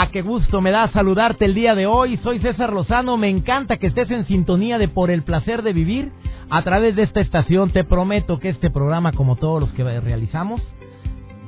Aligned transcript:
Ah, 0.00 0.10
qué 0.12 0.22
gusto 0.22 0.60
me 0.60 0.70
da 0.70 0.92
saludarte 0.92 1.44
el 1.44 1.54
día 1.56 1.74
de 1.74 1.86
hoy. 1.86 2.18
Soy 2.18 2.38
César 2.38 2.72
Lozano. 2.72 3.16
Me 3.16 3.28
encanta 3.28 3.78
que 3.78 3.88
estés 3.88 4.08
en 4.12 4.28
sintonía 4.28 4.78
de 4.78 4.86
Por 4.86 5.10
el 5.10 5.24
placer 5.24 5.62
de 5.62 5.72
vivir. 5.72 6.12
A 6.50 6.62
través 6.62 6.94
de 6.94 7.02
esta 7.02 7.20
estación 7.20 7.70
te 7.70 7.82
prometo 7.82 8.38
que 8.38 8.48
este 8.48 8.70
programa, 8.70 9.10
como 9.10 9.34
todos 9.34 9.60
los 9.60 9.72
que 9.72 9.82
realizamos, 9.82 10.62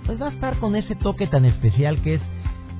pues 0.04 0.20
va 0.20 0.26
a 0.26 0.32
estar 0.32 0.56
con 0.58 0.74
ese 0.74 0.96
toque 0.96 1.28
tan 1.28 1.44
especial 1.44 2.02
que 2.02 2.14
es 2.14 2.20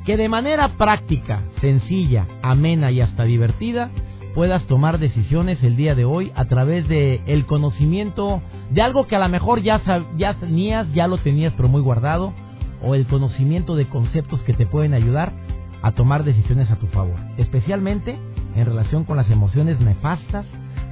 que 0.05 0.17
de 0.17 0.29
manera 0.29 0.77
práctica, 0.77 1.45
sencilla, 1.61 2.27
amena 2.43 2.91
y 2.91 3.01
hasta 3.01 3.23
divertida 3.23 3.91
puedas 4.35 4.67
tomar 4.67 4.99
decisiones 4.99 5.63
el 5.63 5.77
día 5.77 5.95
de 5.95 6.05
hoy 6.05 6.33
a 6.35 6.47
través 6.47 6.89
de 6.89 7.23
el 7.27 7.47
conocimiento 7.47 8.43
de 8.73 8.83
algo 8.83 9.07
que 9.07 9.15
a 9.15 9.21
lo 9.21 9.29
mejor 9.29 9.63
ya 9.63 9.81
ya 10.17 10.35
tenías, 10.35 10.93
ya 10.95 11.07
lo 11.07 11.19
tenías 11.19 11.53
pero 11.57 11.69
muy 11.69 11.81
guardado 11.81 12.33
o 12.83 12.97
el 12.97 13.07
conocimiento 13.07 13.77
de 13.77 13.89
conceptos 13.89 14.43
que 14.43 14.53
te 14.53 14.67
pueden 14.67 14.95
ayudar 14.95 15.33
a 15.83 15.93
tomar 15.93 16.25
decisiones 16.25 16.71
a 16.71 16.77
tu 16.77 16.87
favor, 16.89 17.17
especialmente 17.39 18.19
en 18.55 18.67
relación 18.67 19.05
con 19.05 19.17
las 19.17 19.31
emociones 19.31 19.81
nefastas, 19.81 20.47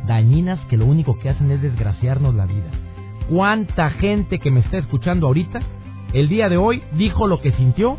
dañinas 0.06 0.58
que 0.66 0.76
lo 0.76 0.86
único 0.86 1.18
que 1.18 1.28
hacen 1.28 1.50
es 1.50 1.60
desgraciarnos 1.60 2.34
la 2.34 2.46
vida. 2.46 2.70
¿Cuánta 3.28 3.90
gente 3.90 4.38
que 4.38 4.50
me 4.50 4.60
está 4.60 4.78
escuchando 4.78 5.26
ahorita 5.26 5.60
el 6.12 6.28
día 6.28 6.48
de 6.48 6.56
hoy 6.56 6.82
dijo 6.92 7.26
lo 7.26 7.40
que 7.40 7.52
sintió? 7.52 7.98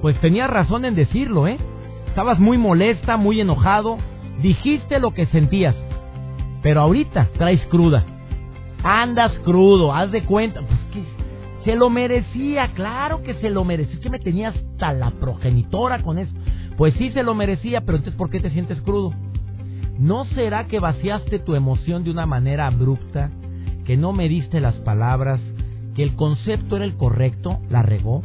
Pues 0.00 0.18
tenía 0.20 0.46
razón 0.46 0.84
en 0.84 0.94
decirlo, 0.94 1.48
¿eh? 1.48 1.58
Estabas 2.06 2.38
muy 2.38 2.58
molesta, 2.58 3.16
muy 3.16 3.40
enojado, 3.40 3.98
dijiste 4.40 5.00
lo 5.00 5.12
que 5.12 5.26
sentías, 5.26 5.74
pero 6.62 6.80
ahorita 6.80 7.28
traes 7.36 7.60
cruda. 7.66 8.04
Andas 8.84 9.32
crudo, 9.44 9.92
haz 9.92 10.12
de 10.12 10.22
cuenta, 10.22 10.60
pues 10.60 10.78
que 10.92 11.17
se 11.64 11.76
lo 11.76 11.90
merecía, 11.90 12.72
claro 12.74 13.22
que 13.22 13.34
se 13.34 13.50
lo 13.50 13.64
merecía. 13.64 13.94
Es 13.94 14.00
que 14.00 14.10
me 14.10 14.18
tenías 14.18 14.54
hasta 14.56 14.92
la 14.92 15.10
progenitora 15.12 16.02
con 16.02 16.18
eso. 16.18 16.32
Pues 16.76 16.94
sí 16.94 17.10
se 17.10 17.22
lo 17.22 17.34
merecía, 17.34 17.80
pero 17.80 17.98
entonces 17.98 18.16
¿por 18.16 18.30
qué 18.30 18.40
te 18.40 18.50
sientes 18.50 18.80
crudo? 18.82 19.12
¿No 19.98 20.24
será 20.26 20.68
que 20.68 20.78
vaciaste 20.78 21.40
tu 21.40 21.56
emoción 21.56 22.04
de 22.04 22.10
una 22.10 22.24
manera 22.24 22.68
abrupta, 22.68 23.30
que 23.84 23.96
no 23.96 24.12
me 24.12 24.28
diste 24.28 24.60
las 24.60 24.76
palabras, 24.76 25.40
que 25.96 26.04
el 26.04 26.14
concepto 26.14 26.76
era 26.76 26.84
el 26.84 26.94
correcto, 26.94 27.58
la 27.68 27.82
regó, 27.82 28.22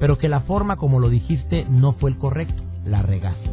pero 0.00 0.16
que 0.16 0.30
la 0.30 0.40
forma 0.40 0.76
como 0.76 1.00
lo 1.00 1.10
dijiste 1.10 1.66
no 1.68 1.92
fue 1.92 2.10
el 2.10 2.16
correcto, 2.16 2.62
la 2.86 3.02
regaste? 3.02 3.50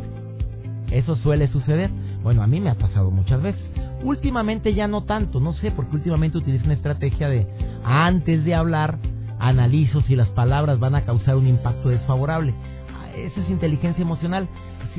Eso 0.91 1.17
suele 1.17 1.49
suceder. 1.49 1.91
Bueno, 2.23 2.41
a 2.41 2.47
mí 2.47 2.59
me 2.61 2.69
ha 2.69 2.75
pasado 2.75 3.11
muchas 3.11 3.41
veces. 3.41 3.61
Últimamente 4.03 4.73
ya 4.73 4.87
no 4.87 5.03
tanto, 5.03 5.39
no 5.39 5.53
sé, 5.53 5.71
porque 5.71 5.97
últimamente 5.97 6.37
utilizo 6.37 6.65
una 6.65 6.73
estrategia 6.73 7.27
de 7.27 7.45
antes 7.83 8.45
de 8.45 8.55
hablar 8.55 8.97
analizo 9.39 10.01
si 10.01 10.15
las 10.15 10.29
palabras 10.29 10.79
van 10.79 10.95
a 10.95 11.05
causar 11.05 11.35
un 11.35 11.47
impacto 11.47 11.89
desfavorable. 11.89 12.53
Ah, 12.93 13.09
esa 13.15 13.41
es 13.41 13.49
inteligencia 13.49 14.01
emocional, 14.01 14.47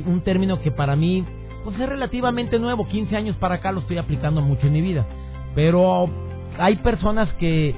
un 0.05 0.21
término 0.21 0.61
que 0.61 0.71
para 0.71 0.95
mí 0.95 1.25
pues 1.63 1.79
es 1.79 1.87
relativamente 1.87 2.57
nuevo, 2.57 2.87
15 2.87 3.15
años 3.15 3.35
para 3.35 3.55
acá 3.55 3.71
lo 3.71 3.81
estoy 3.81 3.97
aplicando 3.97 4.41
mucho 4.41 4.67
en 4.67 4.73
mi 4.73 4.81
vida, 4.81 5.05
pero 5.53 6.09
hay 6.57 6.77
personas 6.77 7.31
que 7.33 7.75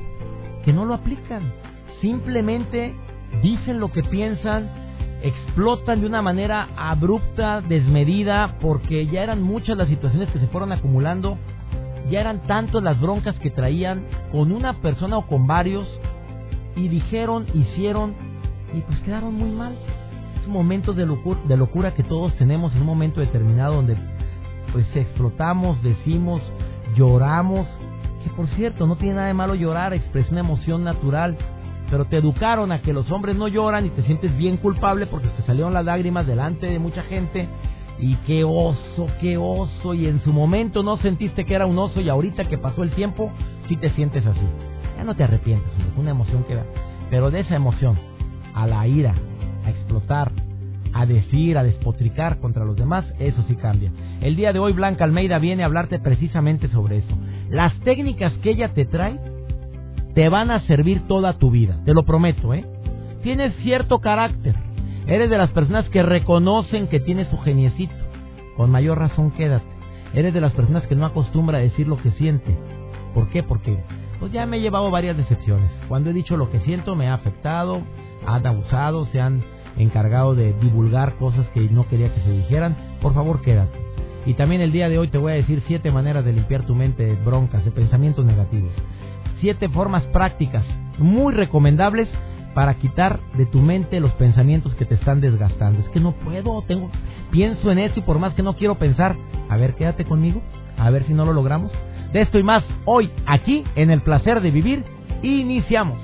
que 0.64 0.74
no 0.74 0.86
lo 0.86 0.94
aplican, 0.94 1.52
simplemente 2.02 2.94
dicen 3.42 3.80
lo 3.80 3.92
que 3.92 4.04
piensan, 4.04 4.70
explotan 5.22 6.02
de 6.02 6.08
una 6.08 6.22
manera 6.22 6.70
abrupta, 6.78 7.62
desmedida, 7.62 8.58
porque 8.62 9.08
ya 9.08 9.24
eran 9.24 9.42
muchas 9.42 9.78
las 9.78 9.90
situaciones 9.90 10.30
que 10.30 10.40
se 10.40 10.48
fueron 10.48 10.72
acumulando, 10.72 11.38
ya 12.10 12.22
eran 12.22 12.42
tantas 12.48 12.84
las 12.84 13.00
broncas 13.00 13.38
que 13.40 13.50
traían 13.50 14.06
con 14.32 14.52
una 14.52 14.82
persona 14.82 15.18
o 15.18 15.28
con 15.28 15.48
varios 15.48 15.88
y 16.76 16.88
dijeron, 16.88 17.46
hicieron 17.54 18.16
y 18.74 18.82
pues 18.82 19.00
quedaron 19.00 19.36
muy 19.36 19.50
mal. 19.50 19.76
Es 20.40 20.48
un 20.48 20.54
momento 20.54 20.94
de 20.94 21.06
locura, 21.06 21.40
de 21.48 21.58
locura 21.58 21.94
que 21.94 22.04
todos 22.04 22.36
tenemos 22.36 22.74
en 22.74 22.82
un 22.82 22.88
momento 22.88 23.20
determinado 23.20 23.76
donde 23.76 23.96
pues 24.72 24.86
explotamos, 24.96 25.82
decimos, 25.84 26.42
lloramos, 26.96 27.68
que 28.24 28.30
por 28.32 28.48
cierto 28.56 28.88
no 28.88 28.96
tiene 28.96 29.16
nada 29.16 29.28
de 29.28 29.34
malo 29.34 29.56
llorar, 29.56 29.94
expresa 29.94 30.32
una 30.32 30.40
emoción 30.40 30.84
natural, 30.84 31.38
pero 31.90 32.06
te 32.06 32.18
educaron 32.18 32.72
a 32.72 32.82
que 32.82 32.94
los 32.94 33.12
hombres 33.12 33.36
no 33.36 33.48
lloran 33.48 33.86
y 33.86 33.90
te 33.90 34.02
sientes 34.04 34.36
bien 34.36 34.58
culpable 34.58 35.06
porque 35.06 35.28
te 35.28 35.44
salieron 35.44 35.74
las 35.74 35.86
lágrimas 35.86 36.26
delante 36.26 36.66
de 36.66 36.80
mucha 36.80 37.04
gente 37.04 37.48
y 38.00 38.16
qué 38.26 38.44
oso, 38.44 39.08
qué 39.22 39.38
oso 39.38 39.94
y 39.94 40.08
en 40.08 40.22
su 40.24 40.34
momento 40.34 40.82
no 40.82 40.98
sentiste 40.98 41.46
que 41.46 41.54
era 41.54 41.68
un 41.68 41.78
oso 41.78 42.02
y 42.02 42.10
ahorita 42.10 42.46
que 42.46 42.58
pasó 42.58 42.82
el 42.82 42.92
tiempo 42.92 43.32
sí 43.68 43.78
te 43.78 43.92
sientes 43.92 44.26
así 44.26 44.42
no 45.04 45.16
te 45.16 45.24
arrepientes, 45.24 45.72
es 45.80 45.98
una 45.98 46.12
emoción 46.12 46.44
que 46.44 46.56
da. 46.56 46.66
Pero 47.10 47.32
de 47.32 47.42
esa 47.42 47.56
emoción, 47.56 47.98
a 48.54 48.68
la 48.68 48.88
ira, 48.88 49.14
a 49.66 49.70
explotar, 49.70 50.32
a 50.94 51.06
decir, 51.06 51.58
a 51.58 51.64
despotricar 51.64 52.40
contra 52.40 52.66
los 52.66 52.76
demás, 52.76 53.06
eso 53.20 53.44
sí 53.48 53.56
cambia. 53.56 53.92
El 54.22 54.36
día 54.36 54.54
de 54.54 54.60
hoy 54.60 54.74
Blanca 54.74 55.04
Almeida 55.04 55.40
viene 55.40 55.64
a 55.64 55.66
hablarte 55.66 56.00
precisamente 56.00 56.68
sobre 56.70 56.98
eso. 56.98 57.18
Las 57.50 57.74
técnicas 57.80 58.34
que 58.44 58.52
ella 58.52 58.74
te 58.74 58.86
trae 58.86 59.20
te 60.14 60.30
van 60.30 60.52
a 60.52 60.62
servir 60.68 61.08
toda 61.08 61.40
tu 61.40 61.50
vida, 61.50 61.80
te 61.86 61.94
lo 61.94 62.04
prometo, 62.04 62.54
¿eh? 62.54 62.66
Tienes 63.24 63.56
cierto 63.64 64.00
carácter, 64.00 64.56
eres 65.08 65.30
de 65.30 65.38
las 65.38 65.50
personas 65.50 65.90
que 65.90 66.04
reconocen 66.04 66.88
que 66.88 67.00
tienes 67.00 67.28
su 67.30 67.38
geniecito, 67.40 67.94
con 68.56 68.70
mayor 68.70 69.00
razón 69.00 69.32
quédate. 69.32 69.66
Eres 70.14 70.34
de 70.34 70.42
las 70.42 70.54
personas 70.54 70.86
que 70.86 70.96
no 70.96 71.08
acostumbra 71.08 71.58
a 71.58 71.62
decir 71.62 71.88
lo 71.88 71.98
que 71.98 72.12
siente. 72.12 72.56
¿Por 73.16 73.30
qué? 73.30 73.42
Porque 73.42 73.80
pues 74.24 74.32
ya 74.32 74.46
me 74.46 74.56
he 74.56 74.62
llevado 74.62 74.90
varias 74.90 75.18
decepciones. 75.18 75.70
Cuando 75.90 76.10
he 76.10 76.14
dicho 76.14 76.38
lo 76.38 76.50
que 76.50 76.62
siento 76.62 76.96
me 76.96 77.10
ha 77.10 77.14
afectado, 77.14 77.82
han 78.26 78.48
abusado, 78.48 79.06
se 79.08 79.20
han 79.20 79.44
encargado 79.76 80.34
de 80.34 80.54
divulgar 80.54 81.16
cosas 81.16 81.46
que 81.50 81.60
no 81.60 81.90
quería 81.90 82.14
que 82.14 82.22
se 82.22 82.32
dijeran. 82.32 82.78
Por 83.02 83.14
favor, 83.14 83.42
quédate. 83.42 83.78
Y 84.26 84.36
también 84.36 84.62
el 84.62 84.72
día 84.72 84.88
de 84.88 84.98
hoy 84.98 85.10
te 85.10 85.18
voy 85.18 85.34
a 85.34 85.36
decir 85.36 85.62
siete 85.68 85.92
maneras 85.92 86.24
de 86.24 86.32
limpiar 86.32 86.66
tu 86.66 86.74
mente 86.74 87.06
de 87.06 87.16
broncas, 87.16 87.66
de 87.66 87.72
pensamientos 87.72 88.24
negativos. 88.24 88.72
Siete 89.42 89.68
formas 89.68 90.04
prácticas 90.04 90.64
muy 91.00 91.34
recomendables 91.34 92.08
para 92.54 92.76
quitar 92.76 93.20
de 93.38 93.46
tu 93.46 93.60
mente 93.60 94.00
los 94.00 94.14
pensamientos 94.14 94.74
que 94.76 94.86
te 94.86 94.96
están 94.96 95.20
desgastando. 95.20 95.82
Es 95.82 95.90
que 95.90 96.00
no 96.00 96.14
puedo, 96.14 96.62
tengo, 96.62 96.90
pienso 97.30 97.74
en 97.74 97.80
eso 97.80 98.00
y 98.00 98.04
por 98.04 98.20
más 98.20 98.34
que 98.36 98.42
no 98.42 98.56
quiero 98.56 98.76
pensar, 98.76 99.18
a 99.50 99.58
ver, 99.58 99.76
quédate 99.76 100.06
conmigo, 100.06 100.42
a 100.78 100.90
ver 100.92 101.06
si 101.08 101.14
no 101.14 101.26
lo 101.26 101.34
logramos. 101.34 101.74
De 102.14 102.22
esto 102.22 102.38
y 102.38 102.44
más 102.44 102.64
hoy 102.86 103.10
aquí 103.26 103.64
en 103.76 103.90
el 103.90 104.02
placer 104.02 104.40
de 104.42 104.52
vivir 104.52 104.84
iniciamos. 105.24 106.00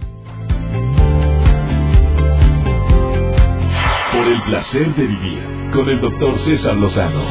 Por 4.12 4.28
el 4.28 4.42
placer 4.42 4.96
de 4.96 5.06
vivir 5.06 5.40
con 5.72 5.88
el 5.88 6.02
doctor 6.02 6.40
César 6.46 6.76
Lozano. 6.78 7.22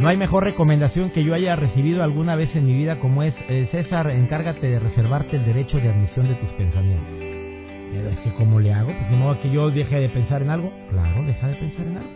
No 0.00 0.08
hay 0.08 0.16
mejor 0.16 0.42
recomendación 0.42 1.10
que 1.10 1.22
yo 1.22 1.34
haya 1.34 1.54
recibido 1.54 2.02
alguna 2.02 2.34
vez 2.34 2.54
en 2.56 2.66
mi 2.66 2.74
vida 2.74 2.98
como 2.98 3.22
es, 3.22 3.34
eh, 3.48 3.68
César, 3.70 4.10
encárgate 4.10 4.66
de 4.66 4.80
reservarte 4.80 5.36
el 5.36 5.44
derecho 5.44 5.78
de 5.78 5.88
admisión 5.88 6.26
de 6.26 6.34
tus 6.34 6.50
pensamientos. 6.54 7.14
Pero 7.92 8.10
es 8.10 8.18
que 8.18 8.34
¿cómo 8.34 8.58
le 8.58 8.72
hago? 8.72 8.88
Pues 8.88 9.08
de 9.08 9.16
modo 9.16 9.40
que 9.40 9.52
yo 9.52 9.70
deje 9.70 10.00
de 10.00 10.08
pensar 10.08 10.42
en 10.42 10.50
algo. 10.50 10.72
Claro, 10.90 11.22
deja 11.24 11.46
de 11.46 11.54
pensar 11.54 11.86
en 11.86 11.98
algo. 11.98 12.10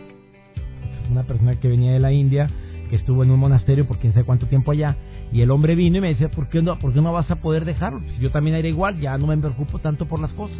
Una 1.09 1.23
persona 1.23 1.55
que 1.55 1.69
venía 1.69 1.93
de 1.93 1.99
la 1.99 2.11
India 2.11 2.49
que 2.89 2.95
estuvo 2.95 3.23
en 3.23 3.31
un 3.31 3.39
monasterio 3.39 3.87
por 3.87 3.99
quién 3.99 4.13
sabe 4.13 4.25
cuánto 4.25 4.47
tiempo 4.47 4.71
allá, 4.71 4.97
y 5.31 5.41
el 5.41 5.51
hombre 5.51 5.75
vino 5.75 5.97
y 5.97 6.01
me 6.01 6.09
decía, 6.09 6.29
¿por 6.29 6.49
qué 6.49 6.61
no, 6.61 6.77
por 6.79 6.93
qué 6.93 7.01
no 7.01 7.13
vas 7.13 7.29
a 7.29 7.37
poder 7.37 7.65
dejarlo? 7.65 8.01
Si 8.15 8.21
yo 8.21 8.31
también 8.31 8.55
era 8.55 8.67
igual, 8.67 8.99
ya 8.99 9.17
no 9.17 9.27
me 9.27 9.37
preocupo 9.37 9.79
tanto 9.79 10.07
por 10.07 10.19
las 10.19 10.31
cosas. 10.33 10.57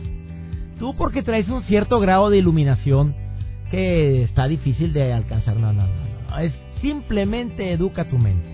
Tú 0.77 0.95
porque 0.95 1.23
traes 1.23 1.49
un 1.49 1.63
cierto 1.63 1.99
grado 1.99 2.29
de 2.29 2.37
iluminación 2.37 3.15
que 3.69 4.23
está 4.23 4.47
difícil 4.47 4.93
de 4.93 5.11
alcanzar. 5.11 5.57
No, 5.57 5.73
no, 5.73 5.83
no, 5.83 6.39
Es 6.39 6.53
simplemente 6.81 7.71
educa 7.71 8.07
tu 8.07 8.17
mente. 8.17 8.47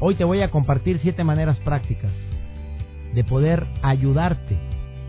Hoy 0.00 0.14
te 0.16 0.24
voy 0.24 0.42
a 0.42 0.50
compartir 0.50 0.98
siete 1.02 1.24
maneras 1.24 1.58
prácticas 1.58 2.10
de 3.14 3.24
poder 3.24 3.66
ayudarte 3.82 4.58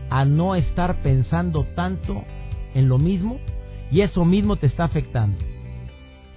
a 0.08 0.24
no 0.24 0.54
estar 0.54 1.02
pensando 1.02 1.64
tanto 1.74 2.24
en 2.74 2.88
lo 2.88 2.98
mismo 2.98 3.38
y 3.90 4.02
eso 4.02 4.24
mismo 4.24 4.56
te 4.56 4.66
está 4.66 4.84
afectando. 4.84 5.47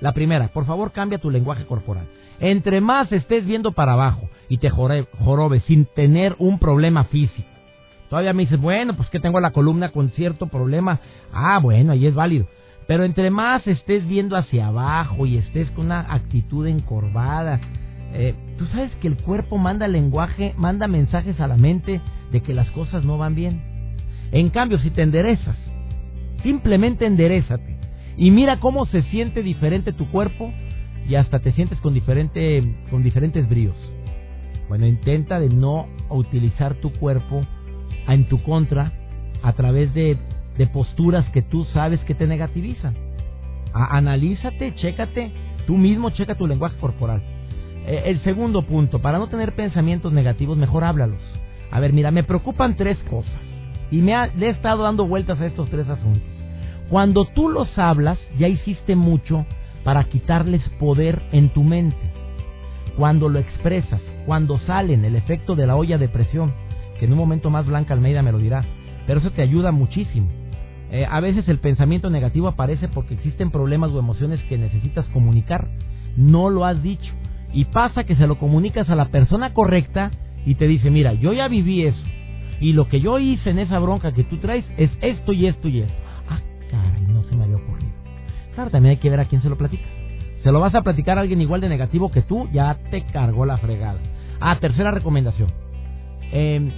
La 0.02 0.14
primera, 0.14 0.48
por 0.48 0.66
favor 0.66 0.92
cambia 0.92 1.20
tu 1.20 1.30
lenguaje 1.30 1.66
corporal. 1.66 2.08
Entre 2.40 2.82
más 2.82 3.12
estés 3.12 3.46
viendo 3.46 3.72
para 3.72 3.94
abajo 3.94 4.28
y 4.50 4.58
te 4.58 4.72
jorobes 4.72 5.64
sin 5.66 5.86
tener 5.86 6.36
un 6.40 6.58
problema 6.58 7.04
físico. 7.06 7.48
Todavía 8.10 8.34
me 8.34 8.44
dices, 8.44 8.60
bueno, 8.60 8.96
pues 8.98 9.10
que 9.10 9.20
tengo 9.20 9.40
la 9.40 9.52
columna 9.52 9.90
con 9.90 10.10
cierto 10.10 10.48
problema. 10.48 11.00
Ah, 11.32 11.60
bueno, 11.62 11.94
ahí 11.94 12.08
es 12.08 12.16
válido. 12.16 12.48
Pero 12.88 13.06
entre 13.06 13.30
más 13.30 13.66
estés 13.68 14.06
viendo 14.08 14.36
hacia 14.36 14.68
abajo 14.68 15.28
y 15.28 15.38
estés 15.38 15.70
con 15.72 15.86
una 15.86 16.12
actitud 16.14 16.66
encorvada, 16.66 17.62
eh, 18.12 18.36
tú 18.58 18.66
sabes 18.66 18.92
que 19.02 19.08
el 19.08 19.18
cuerpo 19.18 19.60
manda 19.60 19.88
lenguaje, 19.88 20.56
manda 20.58 20.88
mensajes 20.88 21.40
a 21.40 21.48
la 21.48 21.58
mente 21.58 22.02
de 22.32 22.42
que 22.42 22.56
las 22.56 22.70
cosas 22.72 23.06
no 23.06 23.20
van 23.20 23.36
bien. 23.36 23.62
En 24.32 24.50
cambio, 24.50 24.80
si 24.80 24.90
te 24.90 25.04
enderezas, 25.04 25.56
simplemente 26.42 27.06
enderezate 27.06 27.71
y 28.18 28.32
mira 28.32 28.60
cómo 28.60 28.86
se 28.86 29.04
siente 29.04 29.44
diferente 29.44 29.94
tu 29.94 30.10
cuerpo 30.10 30.52
y 31.08 31.16
hasta 31.16 31.40
te 31.40 31.52
sientes 31.54 31.80
con, 31.80 31.94
diferente, 31.94 32.64
con 32.90 33.04
diferentes 33.04 33.48
bríos. 33.48 33.76
Bueno, 34.68 34.86
intenta 34.86 35.40
de 35.40 35.50
no 35.50 35.88
utilizar 36.10 36.76
tu 36.76 36.92
cuerpo 36.94 37.42
en 38.08 38.26
tu 38.30 38.42
contra 38.44 38.94
a 39.44 39.54
través 39.54 39.94
de, 39.94 40.18
posturas 40.72 41.28
que 41.32 41.42
tú 41.42 41.66
sabes 41.74 42.00
que 42.02 42.14
te 42.14 42.28
negativizan. 42.28 42.96
analízate, 43.74 44.76
chécate, 44.76 45.32
tú 45.66 45.76
mismo 45.76 46.12
checa 46.12 46.36
tu 46.36 46.46
lenguaje 46.46 46.78
corporal. 46.78 47.22
Eh, 47.88 48.04
el 48.06 48.22
segundo 48.24 48.62
punto, 48.68 49.00
para 49.00 49.18
no 49.18 49.28
tener 49.28 49.56
pensamientos 49.56 50.14
negativos, 50.14 50.58
mejor 50.58 50.84
háblalos. 50.84 51.22
A 51.72 51.80
ver, 51.80 51.94
mira, 51.94 52.12
me 52.12 52.24
preocupan 52.24 52.76
tres 52.76 52.98
cosas. 53.10 53.34
Y 53.90 53.98
me 53.98 54.14
le 54.38 54.48
he 54.48 54.50
estado 54.52 54.84
dando 54.84 55.08
vueltas 55.08 55.42
a 55.42 55.48
estos 55.48 55.70
tres 55.70 55.90
asuntos. 55.90 56.41
Cuando 56.92 57.24
tú 57.24 57.48
los 57.48 57.80
hablas, 57.80 58.20
ya 58.38 58.50
hiciste 58.50 58.98
mucho 58.98 59.46
para 59.86 60.04
quitarles 60.04 60.62
poder 60.78 61.22
en 61.32 61.48
tu 61.48 61.64
mente. 61.64 61.96
Cuando 62.98 63.30
lo 63.30 63.40
expresas, 63.40 64.02
cuando 64.26 64.60
salen, 64.60 65.06
el 65.06 65.16
efecto 65.16 65.56
de 65.56 65.66
la 65.66 65.78
olla 65.78 65.98
de 65.98 66.10
presión, 66.10 66.52
que 67.00 67.06
en 67.06 67.14
un 67.14 67.18
momento 67.18 67.50
más 67.50 67.66
Blanca 67.66 67.94
Almeida 67.94 68.22
me 68.24 68.34
lo 68.34 68.40
dirá, 68.40 68.66
pero 69.08 69.22
eso 69.22 69.32
te 69.32 69.42
ayuda 69.42 69.72
muchísimo. 69.72 70.28
Eh, 70.92 71.08
a 71.10 71.22
veces 71.22 71.48
el 71.48 71.60
pensamiento 71.60 72.10
negativo 72.10 72.50
aparece 72.50 72.90
porque 72.90 73.14
existen 73.14 73.52
problemas 73.52 73.92
o 73.92 74.00
emociones 74.00 74.42
que 74.50 74.58
necesitas 74.58 75.08
comunicar. 75.14 75.70
No 76.18 76.50
lo 76.50 76.66
has 76.66 76.84
dicho. 76.84 77.14
Y 77.54 77.66
pasa 77.66 78.04
que 78.04 78.18
se 78.18 78.28
lo 78.28 78.38
comunicas 78.38 78.90
a 78.90 78.96
la 78.96 79.06
persona 79.06 79.54
correcta 79.54 80.12
y 80.46 80.56
te 80.56 80.68
dice, 80.68 80.92
mira, 80.92 81.14
yo 81.14 81.32
ya 81.32 81.48
viví 81.48 81.86
eso. 81.86 82.04
Y 82.60 82.74
lo 82.74 82.90
que 82.90 83.00
yo 83.00 83.18
hice 83.18 83.52
en 83.52 83.60
esa 83.60 83.80
bronca 83.80 84.12
que 84.12 84.26
tú 84.26 84.40
traes 84.40 84.66
es 84.76 84.92
esto 85.00 85.32
y 85.32 85.48
esto 85.48 85.70
y 85.70 85.84
esto. 85.84 86.11
Caray, 86.72 87.02
no 87.08 87.24
se 87.24 87.36
me 87.36 87.44
había 87.44 87.58
ocurrido. 87.58 87.92
Claro, 88.56 88.70
también 88.70 88.92
hay 88.92 88.98
que 88.98 89.10
ver 89.10 89.20
a 89.20 89.26
quién 89.26 89.42
se 89.42 89.50
lo 89.50 89.58
platicas. 89.58 89.88
Se 90.44 90.52
lo 90.52 90.60
vas 90.60 90.74
a 90.74 90.82
platicar 90.82 91.18
a 91.18 91.22
alguien 91.22 91.42
igual 91.42 91.62
de 91.62 91.70
negativo 91.70 92.12
que 92.12 92.22
tú, 92.22 92.50
ya 92.52 92.76
te 92.90 93.04
cargó 93.06 93.46
la 93.46 93.58
fregada. 93.58 94.00
Ah, 94.40 94.58
tercera 94.60 94.92
recomendación. 94.92 95.52
Eh, 96.32 96.72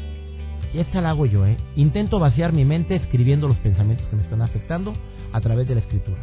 esta 0.73 1.01
la 1.01 1.11
hago 1.11 1.25
yo, 1.25 1.45
¿eh? 1.45 1.55
Intento 1.75 2.19
vaciar 2.19 2.51
mi 2.51 2.65
mente 2.65 2.95
escribiendo 2.95 3.47
los 3.47 3.57
pensamientos 3.57 4.05
que 4.07 4.15
me 4.15 4.23
están 4.23 4.41
afectando 4.41 4.93
a 5.31 5.39
través 5.39 5.67
de 5.67 5.75
la 5.75 5.81
escritura. 5.81 6.17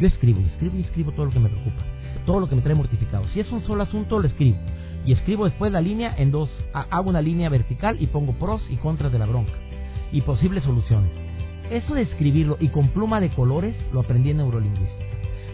Yo 0.00 0.06
escribo 0.06 0.40
y 0.40 0.44
escribo 0.44 0.78
y 0.78 0.82
escribo 0.82 1.12
todo 1.12 1.26
lo 1.26 1.32
que 1.32 1.40
me 1.40 1.48
preocupa, 1.48 1.82
todo 2.24 2.40
lo 2.40 2.48
que 2.48 2.56
me 2.56 2.62
trae 2.62 2.74
mortificado. 2.74 3.28
Si 3.28 3.40
es 3.40 3.50
un 3.50 3.62
solo 3.64 3.82
asunto, 3.82 4.18
lo 4.18 4.26
escribo. 4.26 4.58
Y 5.04 5.12
escribo 5.12 5.44
después 5.44 5.70
la 5.70 5.80
línea 5.80 6.14
en 6.16 6.30
dos. 6.30 6.50
Hago 6.72 7.10
una 7.10 7.20
línea 7.20 7.48
vertical 7.48 7.96
y 8.00 8.06
pongo 8.06 8.32
pros 8.32 8.62
y 8.70 8.76
contras 8.76 9.12
de 9.12 9.18
la 9.18 9.26
bronca. 9.26 9.52
Y 10.12 10.22
posibles 10.22 10.64
soluciones. 10.64 11.10
Eso 11.70 11.94
de 11.94 12.02
escribirlo 12.02 12.56
y 12.60 12.68
con 12.68 12.88
pluma 12.88 13.20
de 13.20 13.30
colores 13.30 13.74
lo 13.92 14.00
aprendí 14.00 14.30
en 14.30 14.38
neurolingüística. 14.38 15.04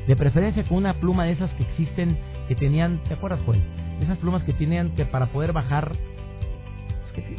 De 0.06 0.16
preferencia 0.16 0.64
con 0.64 0.78
una 0.78 0.94
pluma 0.94 1.24
de 1.24 1.32
esas 1.32 1.50
que 1.54 1.62
existen, 1.62 2.18
que 2.48 2.56
tenían, 2.56 3.02
¿te 3.04 3.14
acuerdas, 3.14 3.40
Juan? 3.44 3.60
Esas 4.00 4.18
plumas 4.18 4.42
que 4.44 4.52
tenían 4.52 4.94
que 4.94 5.04
para 5.04 5.26
poder 5.26 5.52
bajar, 5.52 5.92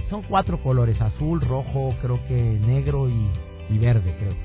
son 0.09 0.21
cuatro 0.23 0.61
colores, 0.61 0.99
azul, 1.01 1.41
rojo, 1.41 1.95
creo 2.01 2.19
que 2.27 2.59
negro 2.65 3.09
y, 3.09 3.77
verde, 3.77 4.15
creo. 4.19 4.35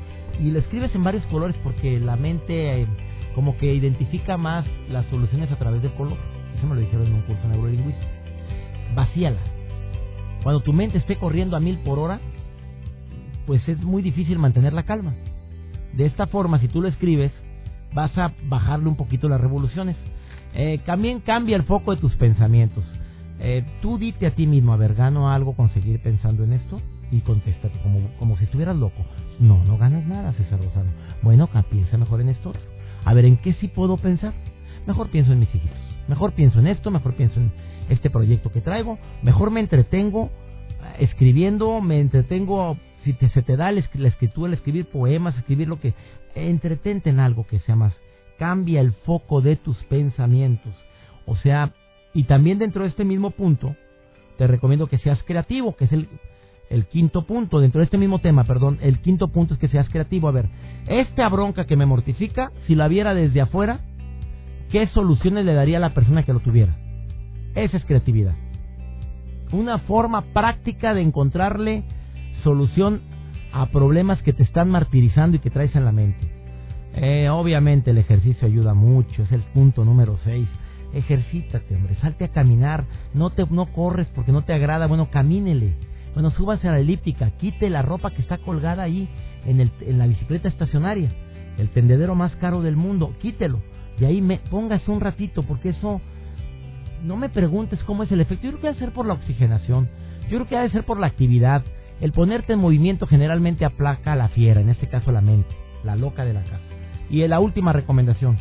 Y 0.40 0.50
lo 0.50 0.58
escribes 0.58 0.94
en 0.94 1.05
varios 1.05 1.25
colores 1.26 1.56
porque 1.62 1.99
la 1.99 2.17
mente 2.17 2.82
eh, 2.82 2.87
como 3.34 3.56
que 3.56 3.75
identifica 3.75 4.37
más 4.37 4.67
las 4.88 5.06
soluciones 5.06 5.50
a 5.50 5.56
través 5.56 5.82
del 5.82 5.93
color. 5.94 6.17
Eso 6.56 6.67
me 6.67 6.75
lo 6.75 6.81
dijeron 6.81 7.06
en 7.06 7.14
un 7.14 7.23
curso 7.23 7.43
de 7.43 7.49
neurolingüística. 7.49 8.06
Vacíala. 8.94 9.40
Cuando 10.43 10.61
tu 10.61 10.73
mente 10.73 10.99
esté 10.99 11.17
corriendo 11.17 11.56
a 11.56 11.61
mil 11.61 11.78
por 11.78 11.99
hora, 11.99 12.20
pues 13.46 13.66
es 13.69 13.82
muy 13.82 14.02
difícil 14.02 14.38
mantener 14.38 14.72
la 14.72 14.84
calma. 14.84 15.14
De 15.94 16.06
esta 16.06 16.26
forma, 16.26 16.58
si 16.58 16.69
tú 16.69 16.82
lo 16.82 16.88
escribes, 16.88 17.32
vas 17.94 18.16
a 18.19 18.32
bajarle 18.48 18.88
un 18.88 18.96
poquito 18.96 19.28
las 19.28 19.40
revoluciones. 19.40 19.96
Eh, 20.54 20.81
también 20.84 21.20
cambia 21.20 21.56
el 21.56 21.62
foco 21.62 21.94
de 21.94 22.00
tus 22.00 22.14
pensamientos. 22.16 22.84
Eh, 23.38 23.64
tú 23.82 23.98
dite 23.98 24.26
a 24.26 24.34
ti 24.34 24.46
mismo, 24.46 24.72
a 24.72 24.76
ver, 24.76 24.94
¿gano 24.94 25.31
algo 25.31 25.54
con 25.54 25.70
seguir 25.70 26.00
pensando 26.02 26.44
en 26.44 26.52
esto? 26.52 26.81
Y 27.10 27.20
contéstate 27.20 27.78
como, 27.82 28.00
como 28.19 28.37
si 28.37 28.44
estuvieras 28.44 28.76
loco. 28.76 29.04
No, 29.38 29.62
no 29.64 29.78
ganas 29.78 30.06
nada, 30.06 30.32
César 30.32 30.58
Rosano. 30.58 30.90
Bueno, 31.22 31.49
piensa 31.70 31.96
mejor 31.99 32.20
en 32.20 32.31
esto. 32.31 32.52
A 33.04 33.14
ver, 33.14 33.25
¿en 33.25 33.37
qué 33.37 33.52
sí 33.54 33.69
puedo 33.69 33.96
pensar? 33.96 34.32
Mejor 34.87 35.10
pienso 35.10 35.32
en 35.32 35.40
mis 35.40 35.54
hijitos. 35.54 35.78
Mejor 36.08 36.32
pienso 36.32 36.58
en 36.60 36.66
esto, 36.69 36.90
mejor 36.90 37.14
pienso 37.14 37.40
en 37.40 37.52
este 37.88 38.10
proyecto 38.10 38.50
que 38.50 38.60
traigo. 38.60 38.99
Mejor 39.22 39.50
me 39.50 39.60
entretengo 39.60 40.31
eh, 40.82 40.96
escribiendo, 41.00 41.81
me 41.81 42.00
entretengo 42.00 42.76
si 43.06 43.12
te, 43.12 43.28
se 43.30 43.42
te 43.42 43.56
da 43.56 43.70
la 43.70 43.80
escritura, 43.80 44.48
el 44.48 44.54
escribir 44.54 44.86
poemas, 44.86 45.36
escribir 45.36 45.68
lo 45.68 45.78
que... 45.78 45.94
Entretente 46.34 47.08
en 47.08 47.20
algo 47.20 47.46
que 47.46 47.60
sea 47.60 47.76
más. 47.76 47.94
Cambia 48.38 48.80
el 48.80 48.92
foco 48.92 49.40
de 49.40 49.56
tus 49.56 49.76
pensamientos. 49.84 50.74
O 51.24 51.36
sea, 51.36 51.72
y 52.12 52.24
también 52.24 52.58
dentro 52.58 52.82
de 52.82 52.88
este 52.88 53.04
mismo 53.04 53.30
punto, 53.30 53.74
te 54.36 54.46
recomiendo 54.46 54.88
que 54.88 54.98
seas 54.98 55.22
creativo, 55.22 55.76
que 55.76 55.86
es 55.86 55.92
el, 55.92 56.08
el 56.68 56.86
quinto 56.86 57.26
punto, 57.26 57.60
dentro 57.60 57.78
de 57.78 57.84
este 57.84 57.96
mismo 57.96 58.18
tema, 58.18 58.44
perdón, 58.44 58.78
el 58.82 58.98
quinto 58.98 59.28
punto 59.28 59.54
es 59.54 59.60
que 59.60 59.68
seas 59.68 59.88
creativo. 59.88 60.28
A 60.28 60.32
ver, 60.32 60.48
esta 60.88 61.28
bronca 61.28 61.64
que 61.64 61.76
me 61.76 61.86
mortifica, 61.86 62.50
si 62.66 62.74
la 62.74 62.88
viera 62.88 63.14
desde 63.14 63.40
afuera, 63.40 63.80
¿qué 64.70 64.88
soluciones 64.88 65.44
le 65.44 65.54
daría 65.54 65.78
a 65.78 65.80
la 65.80 65.94
persona 65.94 66.24
que 66.24 66.32
lo 66.32 66.40
tuviera? 66.40 66.76
Esa 67.54 67.76
es 67.76 67.84
creatividad. 67.84 68.34
Una 69.52 69.78
forma 69.78 70.22
práctica 70.32 70.92
de 70.92 71.02
encontrarle 71.02 71.84
solución 72.46 73.00
a 73.52 73.66
problemas 73.66 74.22
que 74.22 74.32
te 74.32 74.44
están 74.44 74.70
martirizando 74.70 75.37
y 75.37 75.40
que 75.40 75.50
traes 75.50 75.75
en 75.75 75.84
la 75.84 75.90
mente. 75.90 76.31
Eh, 76.94 77.28
obviamente 77.28 77.90
el 77.90 77.98
ejercicio 77.98 78.46
ayuda 78.46 78.72
mucho, 78.72 79.25
es 79.25 79.32
el 79.32 79.43
punto 79.52 79.84
número 79.84 80.16
6 80.22 80.48
ejercítate, 80.93 81.75
hombre, 81.75 81.94
salte 81.96 82.25
a 82.25 82.28
caminar, 82.28 82.85
no 83.12 83.30
te 83.30 83.44
no 83.50 83.66
corres 83.66 84.06
porque 84.14 84.32
no 84.32 84.42
te 84.42 84.52
agrada, 84.52 84.87
bueno, 84.87 85.11
camínele. 85.11 85.75
Bueno, 86.14 86.30
súbase 86.30 86.68
a 86.68 86.73
la 86.73 86.78
elíptica, 86.78 87.30
quite 87.32 87.68
la 87.68 87.82
ropa 87.82 88.11
que 88.11 88.23
está 88.23 88.38
colgada 88.38 88.85
ahí 88.85 89.09
en, 89.44 89.61
el, 89.61 89.70
en 89.80 89.99
la 89.99 90.06
bicicleta 90.06 90.49
estacionaria, 90.49 91.11
el 91.59 91.68
tendedero 91.70 92.14
más 92.14 92.35
caro 92.37 92.62
del 92.62 92.76
mundo, 92.76 93.14
quítelo. 93.20 93.61
Y 93.99 94.06
ahí 94.06 94.23
me, 94.23 94.38
póngase 94.38 94.90
un 94.90 95.00
ratito, 95.00 95.42
porque 95.42 95.70
eso, 95.70 96.00
no 97.02 97.16
me 97.16 97.28
preguntes 97.28 97.82
cómo 97.85 98.02
es 98.02 98.12
el 98.12 98.23
efecto. 98.23 98.44
Yo 98.44 98.50
creo 98.52 98.61
que 98.62 98.66
debe 98.68 98.78
ser 98.78 98.92
por 98.92 99.06
la 99.06 99.14
oxigenación, 99.14 99.90
yo 100.30 100.38
creo 100.38 100.47
que 100.47 100.56
debe 100.56 100.70
ser 100.70 100.85
por 100.85 100.99
la 100.99 101.09
actividad. 101.09 101.62
El 102.00 102.12
ponerte 102.12 102.52
en 102.52 102.58
movimiento 102.58 103.06
generalmente 103.06 103.64
aplaca 103.64 104.12
a 104.12 104.16
la 104.16 104.28
fiera, 104.28 104.60
en 104.60 104.68
este 104.68 104.88
caso 104.88 105.12
la 105.12 105.22
mente, 105.22 105.54
la 105.82 105.96
loca 105.96 106.24
de 106.24 106.34
la 106.34 106.42
casa. 106.42 106.64
Y 107.08 107.26
la 107.26 107.40
última 107.40 107.72
recomendación, 107.72 108.38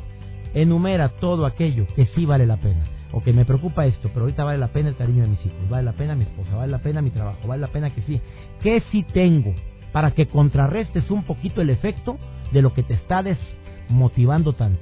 enumera 0.53 1.09
todo 1.09 1.45
aquello 1.45 1.85
que 1.95 2.07
sí 2.07 2.25
vale 2.25 2.45
la 2.45 2.57
pena. 2.57 2.85
O 3.11 3.21
que 3.21 3.31
me 3.31 3.45
preocupa 3.45 3.85
esto, 3.85 4.09
pero 4.09 4.21
ahorita 4.21 4.43
vale 4.43 4.57
la 4.57 4.69
pena 4.69 4.89
el 4.89 4.97
cariño 4.97 5.23
de 5.23 5.29
mis 5.29 5.45
hijos, 5.45 5.69
vale 5.69 5.83
la 5.83 5.93
pena 5.93 6.15
mi 6.15 6.23
esposa, 6.23 6.55
vale 6.55 6.71
la 6.71 6.79
pena 6.79 7.01
mi 7.01 7.11
trabajo, 7.11 7.47
vale 7.47 7.61
la 7.61 7.67
pena 7.67 7.93
que 7.93 8.01
sí. 8.01 8.19
¿Qué 8.61 8.83
sí 8.91 9.03
tengo? 9.13 9.53
Para 9.93 10.11
que 10.11 10.25
contrarrestes 10.25 11.09
un 11.09 11.23
poquito 11.23 11.61
el 11.61 11.69
efecto 11.69 12.17
de 12.51 12.61
lo 12.61 12.73
que 12.73 12.83
te 12.83 12.95
está 12.95 13.23
desmotivando 13.23 14.53
tanto. 14.53 14.81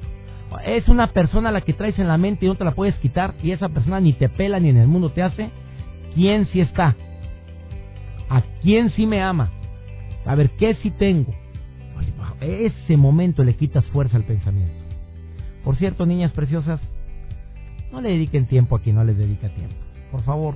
Es 0.65 0.87
una 0.87 1.07
persona 1.07 1.49
a 1.49 1.51
la 1.51 1.61
que 1.61 1.73
traes 1.73 1.97
en 1.99 2.07
la 2.07 2.17
mente 2.17 2.45
y 2.45 2.49
no 2.49 2.55
te 2.55 2.63
la 2.63 2.71
puedes 2.71 2.95
quitar 2.95 3.35
y 3.43 3.51
esa 3.51 3.69
persona 3.69 3.99
ni 3.99 4.13
te 4.13 4.29
pela 4.29 4.59
ni 4.59 4.69
en 4.69 4.77
el 4.77 4.87
mundo 4.87 5.09
te 5.09 5.21
hace. 5.21 5.49
¿Quién 6.15 6.47
sí 6.47 6.61
está? 6.61 6.95
¿A 8.33 8.41
quién 8.63 8.89
sí 8.89 9.05
me 9.05 9.21
ama? 9.21 9.51
A 10.25 10.33
ver, 10.33 10.49
¿qué 10.57 10.73
sí 10.81 10.89
tengo? 10.89 11.35
Ese 12.41 12.97
momento 12.97 13.43
le 13.43 13.55
quitas 13.55 13.85
fuerza 13.85 14.17
al 14.17 14.23
pensamiento. 14.23 14.73
Por 15.63 15.75
cierto, 15.75 16.07
niñas 16.07 16.31
preciosas, 16.31 16.81
no 17.91 18.01
le 18.01 18.09
dediquen 18.09 18.47
tiempo 18.47 18.75
a 18.75 18.81
quien 18.81 18.95
no 18.95 19.03
les 19.03 19.19
dedica 19.19 19.49
tiempo. 19.49 19.75
Por 20.11 20.23
favor, 20.23 20.55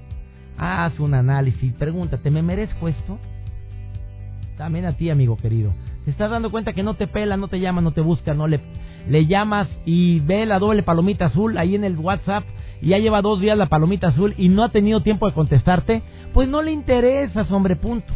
haz 0.58 1.00
un 1.00 1.14
análisis, 1.14 1.72
pregúntate, 1.74 2.32
¿me 2.32 2.42
merezco 2.42 2.88
esto? 2.88 3.20
También 4.58 4.86
a 4.86 4.94
ti, 4.94 5.12
amigo 5.12 5.38
querido. 5.38 5.72
¿Te 6.04 6.10
estás 6.10 6.32
dando 6.32 6.50
cuenta 6.50 6.74
que 6.74 6.82
no 6.82 6.96
te 6.96 7.06
pela, 7.06 7.38
no 7.38 7.48
te 7.48 7.60
llama, 7.60 7.82
no 7.82 7.92
te 7.92 8.02
busca, 8.02 8.34
no 8.34 8.48
le, 8.48 8.60
le 9.08 9.28
llamas 9.28 9.68
y 9.86 10.20
ve 10.22 10.48
la 10.48 10.58
doble 10.58 10.82
palomita 10.82 11.28
azul 11.28 11.60
ahí 11.60 11.76
en 11.76 11.84
el 11.84 11.96
WhatsApp 11.96 12.44
y 12.82 12.90
ya 12.90 12.98
lleva 12.98 13.22
dos 13.22 13.40
días 13.40 13.58
la 13.58 13.68
palomita 13.68 14.10
azul 14.10 14.34
y 14.38 14.50
no 14.50 14.64
ha 14.64 14.70
tenido 14.70 15.02
tiempo 15.02 15.28
de 15.28 15.34
contestarte? 15.34 16.04
Pues 16.34 16.48
no 16.48 16.62
le 16.62 16.72
interesas, 16.72 17.52
hombre, 17.52 17.76
punto. 17.76 18.14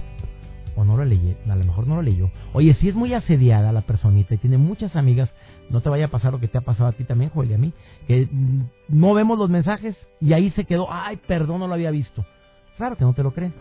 o 0.75 0.83
no 0.83 0.97
lo 0.97 1.05
leí, 1.05 1.35
a 1.49 1.55
lo 1.55 1.65
mejor 1.65 1.87
no 1.87 1.95
lo 1.95 2.01
leyó. 2.01 2.29
Oye, 2.53 2.75
si 2.75 2.89
es 2.89 2.95
muy 2.95 3.13
asediada 3.13 3.71
la 3.71 3.81
personita 3.81 4.35
y 4.35 4.37
tiene 4.37 4.57
muchas 4.57 4.95
amigas, 4.95 5.29
no 5.69 5.81
te 5.81 5.89
vaya 5.89 6.05
a 6.05 6.09
pasar 6.09 6.31
lo 6.31 6.39
que 6.39 6.47
te 6.47 6.57
ha 6.57 6.61
pasado 6.61 6.89
a 6.89 6.93
ti 6.93 7.03
también, 7.03 7.31
Joel, 7.31 7.51
y 7.51 7.53
a 7.53 7.57
mí, 7.57 7.73
que 8.07 8.27
mm, 8.31 8.61
no 8.89 9.13
vemos 9.13 9.37
los 9.37 9.49
mensajes 9.49 9.95
y 10.19 10.33
ahí 10.33 10.51
se 10.51 10.65
quedó, 10.65 10.87
ay, 10.91 11.17
perdón, 11.27 11.59
no 11.59 11.67
lo 11.67 11.73
había 11.73 11.91
visto. 11.91 12.25
Claro 12.77 12.97
que 12.97 13.03
no 13.03 13.13
te 13.13 13.23
lo 13.23 13.31
creen. 13.31 13.53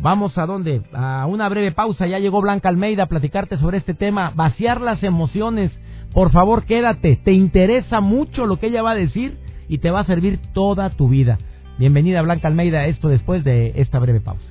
Vamos 0.00 0.38
a 0.38 0.46
dónde? 0.46 0.82
A 0.92 1.26
una 1.26 1.48
breve 1.48 1.72
pausa. 1.72 2.06
Ya 2.06 2.18
llegó 2.18 2.40
Blanca 2.40 2.68
Almeida 2.68 3.04
a 3.04 3.08
platicarte 3.08 3.58
sobre 3.58 3.78
este 3.78 3.94
tema. 3.94 4.30
Vaciar 4.34 4.80
las 4.80 5.02
emociones. 5.02 5.72
Por 6.12 6.30
favor, 6.30 6.64
quédate. 6.64 7.16
Te 7.16 7.32
interesa 7.32 8.00
mucho 8.00 8.46
lo 8.46 8.58
que 8.58 8.68
ella 8.68 8.82
va 8.82 8.92
a 8.92 8.96
decir 8.96 9.38
y 9.68 9.78
te 9.78 9.90
va 9.90 10.00
a 10.00 10.04
servir 10.04 10.38
toda 10.52 10.90
tu 10.90 11.08
vida. 11.08 11.38
Bienvenida 11.78 12.22
Blanca 12.22 12.48
Almeida. 12.48 12.86
Esto 12.86 13.08
después 13.08 13.44
de 13.44 13.72
esta 13.76 13.98
breve 13.98 14.20
pausa. 14.20 14.44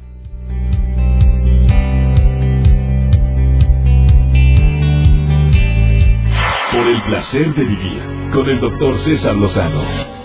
Por 6.72 6.88
el 6.88 7.02
placer 7.04 7.56
de 7.56 7.64
vivir 7.64 8.02
con 8.34 8.50
el 8.50 8.60
doctor 8.60 9.04
César 9.04 9.36
Lozano. 9.36 10.18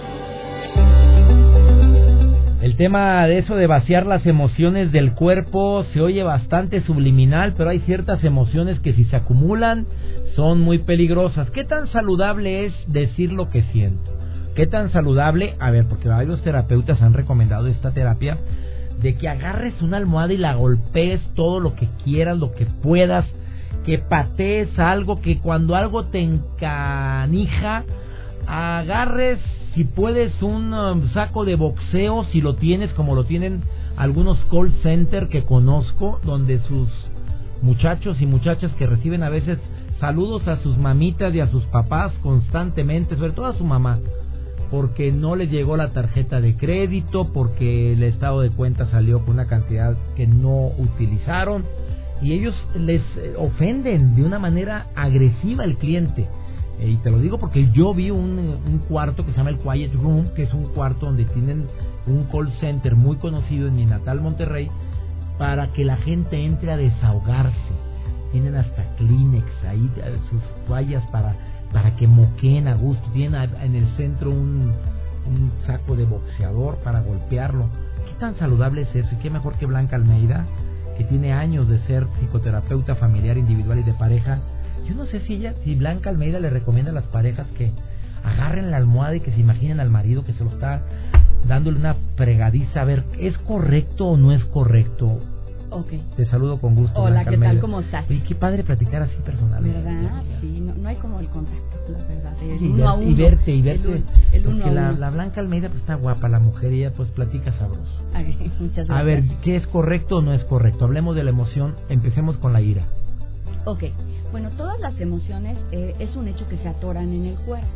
El 2.62 2.76
tema 2.76 3.26
de 3.26 3.38
eso 3.38 3.56
de 3.56 3.66
vaciar 3.66 4.06
las 4.06 4.24
emociones 4.24 4.92
del 4.92 5.14
cuerpo 5.14 5.84
se 5.92 6.00
oye 6.00 6.22
bastante 6.22 6.80
subliminal, 6.82 7.54
pero 7.56 7.70
hay 7.70 7.80
ciertas 7.80 8.22
emociones 8.22 8.78
que 8.80 8.92
si 8.92 9.04
se 9.04 9.16
acumulan 9.16 9.86
son 10.36 10.60
muy 10.60 10.78
peligrosas. 10.78 11.50
¿Qué 11.50 11.64
tan 11.64 11.88
saludable 11.88 12.66
es 12.66 12.72
decir 12.86 13.32
lo 13.32 13.48
que 13.50 13.62
siento? 13.72 14.11
¿Qué 14.54 14.66
tan 14.66 14.92
saludable? 14.92 15.56
A 15.60 15.70
ver, 15.70 15.86
porque 15.86 16.08
varios 16.08 16.42
terapeutas 16.42 17.00
han 17.00 17.14
recomendado 17.14 17.68
esta 17.68 17.92
terapia 17.92 18.38
de 19.00 19.16
que 19.16 19.28
agarres 19.28 19.80
una 19.80 19.96
almohada 19.96 20.32
y 20.32 20.36
la 20.36 20.54
golpees 20.54 21.20
todo 21.34 21.58
lo 21.60 21.74
que 21.74 21.88
quieras, 22.04 22.38
lo 22.38 22.52
que 22.52 22.66
puedas 22.66 23.24
que 23.84 23.98
patees 23.98 24.78
algo, 24.78 25.20
que 25.20 25.38
cuando 25.38 25.74
algo 25.74 26.04
te 26.04 26.20
encanija, 26.20 27.84
agarres, 28.46 29.38
si 29.74 29.84
puedes, 29.84 30.40
un 30.42 30.72
um, 30.72 31.08
saco 31.10 31.44
de 31.44 31.56
boxeo, 31.56 32.24
si 32.32 32.40
lo 32.40 32.54
tienes, 32.56 32.92
como 32.94 33.14
lo 33.14 33.24
tienen 33.24 33.62
algunos 33.96 34.38
call 34.50 34.72
center 34.82 35.28
que 35.28 35.44
conozco, 35.44 36.20
donde 36.24 36.60
sus 36.60 36.88
muchachos 37.60 38.20
y 38.20 38.26
muchachas 38.26 38.72
que 38.74 38.86
reciben 38.86 39.22
a 39.22 39.30
veces 39.30 39.58
saludos 40.00 40.46
a 40.48 40.58
sus 40.62 40.76
mamitas 40.78 41.34
y 41.34 41.40
a 41.40 41.48
sus 41.48 41.64
papás 41.66 42.12
constantemente, 42.22 43.16
sobre 43.16 43.32
todo 43.32 43.46
a 43.46 43.54
su 43.54 43.64
mamá, 43.64 43.98
porque 44.72 45.12
no 45.12 45.36
les 45.36 45.50
llegó 45.50 45.76
la 45.76 45.92
tarjeta 45.92 46.40
de 46.40 46.56
crédito, 46.56 47.30
porque 47.30 47.92
el 47.92 48.02
estado 48.02 48.40
de 48.40 48.48
cuenta 48.48 48.90
salió 48.90 49.20
con 49.20 49.34
una 49.34 49.46
cantidad 49.46 49.98
que 50.16 50.26
no 50.26 50.68
utilizaron 50.78 51.64
y 52.22 52.32
ellos 52.32 52.54
les 52.74 53.02
eh, 53.18 53.34
ofenden 53.36 54.16
de 54.16 54.22
una 54.24 54.38
manera 54.38 54.86
agresiva 54.94 55.64
al 55.64 55.76
cliente. 55.76 56.26
Eh, 56.80 56.88
y 56.88 56.96
te 56.96 57.10
lo 57.10 57.18
digo 57.18 57.36
porque 57.36 57.70
yo 57.72 57.92
vi 57.92 58.10
un, 58.10 58.38
un, 58.38 58.78
cuarto 58.88 59.26
que 59.26 59.32
se 59.32 59.36
llama 59.36 59.50
el 59.50 59.58
Quiet 59.58 59.92
Room, 59.92 60.30
que 60.34 60.44
es 60.44 60.54
un 60.54 60.72
cuarto 60.72 61.04
donde 61.04 61.26
tienen 61.26 61.66
un 62.06 62.24
call 62.32 62.50
center 62.58 62.96
muy 62.96 63.16
conocido 63.16 63.68
en 63.68 63.76
mi 63.76 63.84
natal 63.84 64.22
Monterrey, 64.22 64.70
para 65.36 65.70
que 65.72 65.84
la 65.84 65.98
gente 65.98 66.42
entre 66.46 66.72
a 66.72 66.78
desahogarse. 66.78 67.58
Tienen 68.30 68.54
hasta 68.54 68.96
Kleenex 68.96 69.46
ahí, 69.68 69.90
eh, 69.98 70.16
sus 70.30 70.42
toallas 70.66 71.04
para, 71.10 71.36
para 71.72 71.96
que 71.96 72.06
moqueen 72.06 72.68
a 72.68 72.74
gusto. 72.74 73.08
Tienen 73.12 73.50
en 73.62 73.74
el 73.76 73.86
centro 73.96 74.30
un, 74.30 74.72
un 75.26 75.52
saco 75.66 75.96
de 75.96 76.04
boxeador 76.04 76.76
para 76.78 77.00
golpearlo. 77.00 77.66
¿Qué 78.06 78.14
tan 78.18 78.36
saludable 78.36 78.82
es 78.82 78.94
eso? 78.94 79.08
¿Y 79.14 79.18
qué 79.18 79.30
mejor 79.30 79.54
que 79.54 79.66
Blanca 79.66 79.96
Almeida? 79.96 80.46
que 80.96 81.04
tiene 81.04 81.32
años 81.32 81.68
de 81.68 81.78
ser 81.86 82.06
psicoterapeuta 82.18 82.94
familiar, 82.96 83.38
individual 83.38 83.78
y 83.78 83.82
de 83.82 83.94
pareja, 83.94 84.40
yo 84.86 84.94
no 84.94 85.06
sé 85.06 85.20
si 85.20 85.34
ella, 85.34 85.54
si 85.64 85.74
Blanca 85.74 86.10
Almeida 86.10 86.40
le 86.40 86.50
recomienda 86.50 86.90
a 86.90 86.94
las 86.94 87.04
parejas 87.04 87.46
que 87.56 87.72
agarren 88.24 88.70
la 88.70 88.76
almohada 88.76 89.16
y 89.16 89.20
que 89.20 89.32
se 89.32 89.40
imaginen 89.40 89.80
al 89.80 89.90
marido 89.90 90.24
que 90.24 90.32
se 90.34 90.44
lo 90.44 90.50
está 90.50 90.82
dándole 91.46 91.78
una 91.78 91.96
fregadiza. 92.16 92.82
A 92.82 92.84
ver, 92.84 93.04
¿es 93.18 93.36
correcto 93.38 94.08
o 94.08 94.16
no 94.16 94.32
es 94.32 94.44
correcto? 94.46 95.20
Ok. 95.72 95.88
Te 96.16 96.26
saludo 96.26 96.60
con 96.60 96.74
gusto. 96.74 97.00
Hola, 97.00 97.24
¿qué 97.24 97.38
tal? 97.38 97.58
¿Cómo 97.60 97.80
estás? 97.80 98.10
Y 98.10 98.20
qué 98.20 98.34
padre 98.34 98.62
platicar 98.62 99.02
así 99.02 99.16
personal. 99.24 99.62
¿Verdad? 99.62 100.22
Sí, 100.40 100.60
no, 100.60 100.74
no, 100.74 100.88
hay 100.88 100.96
como 100.96 101.18
el 101.18 101.28
contacto, 101.28 101.78
la 101.88 101.98
verdad. 102.04 102.34
El 102.42 102.62
uno 102.72 102.88
a 102.88 102.94
uno. 102.94 103.10
Y 103.10 103.14
verte, 103.14 103.52
y 103.52 103.62
verte. 103.62 104.02
El, 104.32 104.46
uno 104.46 104.56
porque 104.56 104.70
a 104.70 104.72
la, 104.72 104.90
uno. 104.90 104.98
la 104.98 105.10
Blanca 105.10 105.40
Almeida 105.40 105.68
pues 105.68 105.80
está 105.80 105.94
guapa, 105.94 106.28
la 106.28 106.40
mujer, 106.40 106.72
y 106.74 106.80
ella 106.80 106.92
pues 106.92 107.10
platica 107.10 107.52
sabroso. 107.58 107.90
Ay, 108.14 108.52
muchas 108.60 108.86
gracias. 108.86 108.98
A 108.98 109.02
ver, 109.02 109.24
¿qué 109.42 109.56
es 109.56 109.66
correcto 109.66 110.18
o 110.18 110.22
no 110.22 110.34
es 110.34 110.44
correcto? 110.44 110.84
Hablemos 110.84 111.16
de 111.16 111.24
la 111.24 111.30
emoción, 111.30 111.74
empecemos 111.88 112.36
con 112.36 112.52
la 112.52 112.60
ira. 112.60 112.86
Ok, 113.64 113.84
bueno, 114.30 114.50
todas 114.50 114.78
las 114.80 115.00
emociones 115.00 115.56
eh, 115.70 115.94
es 115.98 116.14
un 116.16 116.28
hecho 116.28 116.46
que 116.48 116.58
se 116.58 116.68
atoran 116.68 117.12
en 117.12 117.26
el 117.26 117.36
cuerpo. 117.36 117.66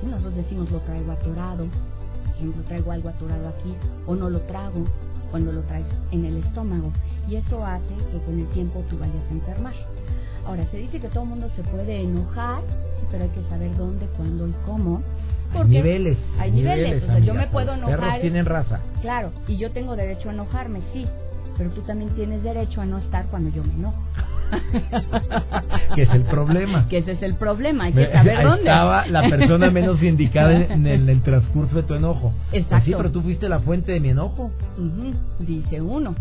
Si 0.00 0.06
nosotros 0.06 0.34
decimos 0.34 0.70
lo 0.72 0.80
traigo 0.80 1.12
atorado, 1.12 1.66
por 1.66 2.34
ejemplo, 2.34 2.62
traigo 2.64 2.90
algo 2.90 3.08
atorado 3.10 3.48
aquí, 3.48 3.74
o 4.06 4.16
no 4.16 4.28
lo 4.28 4.40
trago 4.40 4.84
cuando 5.32 5.50
lo 5.50 5.62
traes 5.62 5.86
en 6.12 6.24
el 6.24 6.36
estómago. 6.36 6.92
Y 7.28 7.36
eso 7.36 7.64
hace 7.64 7.94
que 8.10 8.18
con 8.24 8.38
el 8.38 8.46
tiempo 8.48 8.84
tú 8.90 8.98
vayas 8.98 9.14
a 9.30 9.32
enfermar. 9.32 9.74
Ahora, 10.44 10.64
se 10.70 10.76
dice 10.78 10.98
que 11.00 11.08
todo 11.08 11.22
el 11.22 11.28
mundo 11.30 11.48
se 11.54 11.62
puede 11.62 12.00
enojar, 12.02 12.60
pero 13.10 13.24
hay 13.24 13.30
que 13.30 13.42
saber 13.48 13.76
dónde, 13.76 14.06
cuándo 14.16 14.48
y 14.48 14.54
cómo. 14.66 14.96
Hay 15.52 15.58
Porque 15.58 15.68
niveles. 15.70 16.18
hay 16.38 16.50
niveles, 16.50 17.02
o 17.04 17.06
sea, 17.06 17.18
yo 17.20 17.34
me 17.34 17.46
puedo 17.46 17.72
Perros 17.74 17.88
enojar. 17.90 18.20
tienen 18.20 18.46
raza. 18.46 18.80
Claro, 19.02 19.30
y 19.46 19.56
yo 19.58 19.70
tengo 19.70 19.94
derecho 19.94 20.30
a 20.30 20.32
enojarme, 20.32 20.80
sí, 20.92 21.06
pero 21.58 21.70
tú 21.70 21.82
también 21.82 22.10
tienes 22.14 22.42
derecho 22.42 22.80
a 22.80 22.86
no 22.86 22.98
estar 22.98 23.26
cuando 23.26 23.50
yo 23.50 23.62
me 23.62 23.72
enojo. 23.74 24.02
que 25.94 26.02
es 26.02 26.10
el 26.10 26.22
problema. 26.24 26.88
Que 26.88 26.98
ese 26.98 27.12
es 27.12 27.22
el 27.22 27.36
problema, 27.36 27.84
hay 27.84 27.92
que 27.92 28.10
saber 28.12 28.36
ahí 28.38 28.44
dónde. 28.44 28.60
Estaba 28.62 29.06
la 29.06 29.28
persona 29.28 29.70
menos 29.70 30.02
indicada 30.02 30.54
en 30.72 30.86
el, 30.86 31.08
el 31.08 31.22
transcurso 31.22 31.76
de 31.76 31.82
tu 31.84 31.94
enojo. 31.94 32.32
Pues 32.50 32.62
Exacto. 32.64 32.84
sí, 32.86 32.94
pero 32.96 33.10
tú 33.12 33.22
fuiste 33.22 33.48
la 33.48 33.60
fuente 33.60 33.92
de 33.92 34.00
mi 34.00 34.08
enojo. 34.08 34.50
Dice 35.38 35.80
uno. 35.80 36.14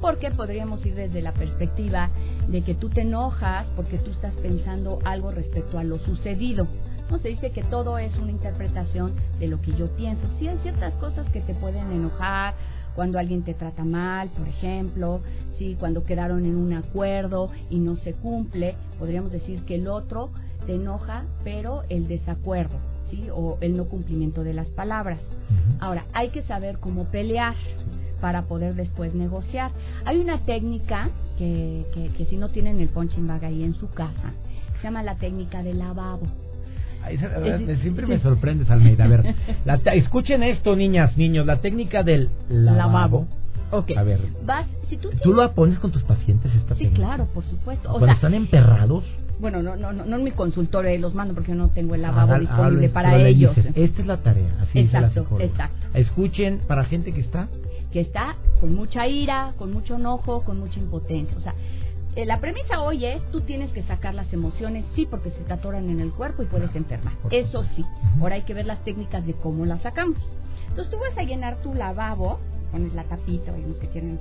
Porque 0.00 0.30
podríamos 0.30 0.84
ir 0.86 0.94
desde 0.94 1.22
la 1.22 1.32
perspectiva 1.32 2.10
de 2.48 2.62
que 2.62 2.74
tú 2.74 2.88
te 2.88 3.02
enojas 3.02 3.66
porque 3.76 3.98
tú 3.98 4.10
estás 4.10 4.34
pensando 4.36 4.98
algo 5.04 5.30
respecto 5.30 5.78
a 5.78 5.84
lo 5.84 5.98
sucedido. 5.98 6.66
No 7.10 7.18
se 7.18 7.28
dice 7.28 7.50
que 7.50 7.64
todo 7.64 7.98
es 7.98 8.16
una 8.16 8.30
interpretación 8.30 9.14
de 9.38 9.48
lo 9.48 9.60
que 9.60 9.72
yo 9.72 9.88
pienso. 9.96 10.26
Sí 10.38 10.46
hay 10.46 10.58
ciertas 10.58 10.94
cosas 10.94 11.28
que 11.30 11.40
te 11.40 11.54
pueden 11.54 11.90
enojar, 11.92 12.54
cuando 12.94 13.18
alguien 13.18 13.42
te 13.42 13.54
trata 13.54 13.84
mal, 13.84 14.30
por 14.30 14.48
ejemplo, 14.48 15.20
sí, 15.58 15.76
cuando 15.78 16.04
quedaron 16.04 16.44
en 16.44 16.56
un 16.56 16.72
acuerdo 16.72 17.50
y 17.68 17.78
no 17.78 17.96
se 17.96 18.14
cumple, 18.14 18.76
podríamos 18.98 19.32
decir 19.32 19.64
que 19.64 19.76
el 19.76 19.88
otro 19.88 20.30
te 20.66 20.74
enoja, 20.74 21.24
pero 21.44 21.82
el 21.88 22.08
desacuerdo, 22.08 22.78
sí, 23.10 23.28
o 23.32 23.58
el 23.60 23.76
no 23.76 23.86
cumplimiento 23.86 24.44
de 24.44 24.54
las 24.54 24.68
palabras. 24.68 25.20
Ahora, 25.78 26.04
hay 26.12 26.30
que 26.30 26.42
saber 26.42 26.78
cómo 26.78 27.04
pelear 27.06 27.54
para 28.20 28.42
poder 28.42 28.74
después 28.74 29.14
negociar. 29.14 29.70
Hay 30.04 30.18
una 30.20 30.38
técnica 30.38 31.08
que, 31.38 31.84
que, 31.94 32.08
que 32.16 32.24
si 32.26 32.36
no 32.36 32.48
tienen 32.50 32.80
el 32.80 32.88
punching 32.88 33.26
bag 33.26 33.44
ahí 33.44 33.62
en 33.64 33.74
su 33.74 33.88
casa, 33.90 34.32
se 34.78 34.84
llama 34.84 35.02
la 35.02 35.16
técnica 35.16 35.62
del 35.62 35.78
lavabo. 35.78 36.26
Ay, 37.02 37.18
siempre 37.82 38.06
me 38.06 38.18
sorprendes, 38.22 38.70
Almeida. 38.70 39.04
A 39.04 39.08
ver, 39.08 39.34
la 39.64 39.74
escuchen 39.94 40.42
esto, 40.42 40.76
niñas, 40.76 41.16
niños, 41.16 41.46
la 41.46 41.60
técnica 41.60 42.02
del 42.02 42.28
lavabo. 42.48 43.26
Ok. 43.72 43.92
A 43.96 44.02
ver, 44.02 44.20
Vas, 44.44 44.66
si 44.88 44.96
tú, 44.96 45.10
¿tú 45.22 45.32
lo 45.32 45.52
pones 45.52 45.78
con 45.78 45.92
tus 45.92 46.02
pacientes 46.02 46.52
esta 46.54 46.74
Sí, 46.74 46.84
técnica? 46.84 47.06
claro, 47.06 47.26
por 47.32 47.44
supuesto. 47.44 47.88
O 47.88 47.92
Cuando 47.92 48.06
sea, 48.06 48.14
están 48.14 48.34
emperrados, 48.34 49.04
bueno, 49.38 49.62
no, 49.62 49.76
no, 49.76 49.92
no, 49.92 50.04
no 50.04 50.16
en 50.16 50.24
mi 50.24 50.32
consultorio, 50.32 50.98
los 50.98 51.14
mando 51.14 51.32
porque 51.34 51.52
yo 51.52 51.54
no 51.56 51.68
tengo 51.68 51.94
el 51.94 52.04
Ah, 52.04 52.08
lavabo 52.08 52.32
dale, 52.32 52.40
disponible 52.40 52.76
hables, 52.76 52.90
para 52.90 53.16
ellos. 53.26 53.54
dices, 53.56 53.72
esta 53.76 54.00
es 54.02 54.06
la 54.06 54.16
tarea, 54.18 54.50
así 54.60 54.82
dice 54.82 55.00
la 55.00 55.06
Exacto, 55.06 55.40
exacto. 55.40 55.86
Escuchen, 55.94 56.60
para 56.66 56.84
gente 56.84 57.12
que 57.12 57.20
está, 57.20 57.48
que 57.92 58.00
está 58.00 58.36
con 58.60 58.74
mucha 58.74 59.06
ira, 59.06 59.54
con 59.58 59.72
mucho 59.72 59.96
enojo, 59.96 60.42
con 60.44 60.60
mucha 60.60 60.78
impotencia. 60.78 61.36
O 61.36 61.40
sea, 61.40 61.54
eh, 62.16 62.24
la 62.24 62.40
premisa 62.40 62.82
hoy 62.82 63.06
es, 63.06 63.22
tú 63.30 63.40
tienes 63.42 63.70
que 63.72 63.82
sacar 63.84 64.14
las 64.14 64.32
emociones, 64.32 64.84
sí, 64.94 65.06
porque 65.08 65.30
se 65.30 65.40
te 65.40 65.52
atoran 65.52 65.88
en 65.90 66.00
el 66.00 66.12
cuerpo 66.12 66.42
y 66.42 66.46
puedes 66.46 66.74
enfermar. 66.74 67.14
Eso 67.30 67.64
sí. 67.76 67.84
Ahora 68.20 68.34
hay 68.34 68.42
que 68.42 68.54
ver 68.54 68.66
las 68.66 68.82
técnicas 68.84 69.24
de 69.26 69.34
cómo 69.34 69.64
las 69.64 69.80
sacamos. 69.82 70.18
Entonces 70.68 70.90
tú 70.90 70.98
vas 70.98 71.16
a 71.16 71.22
llenar 71.22 71.62
tu 71.62 71.74
lavabo, 71.74 72.38
pones 72.72 72.92
la 72.94 73.04
tapita, 73.04 73.52
unos 73.52 73.78
que 73.78 73.86
tienen 73.88 74.18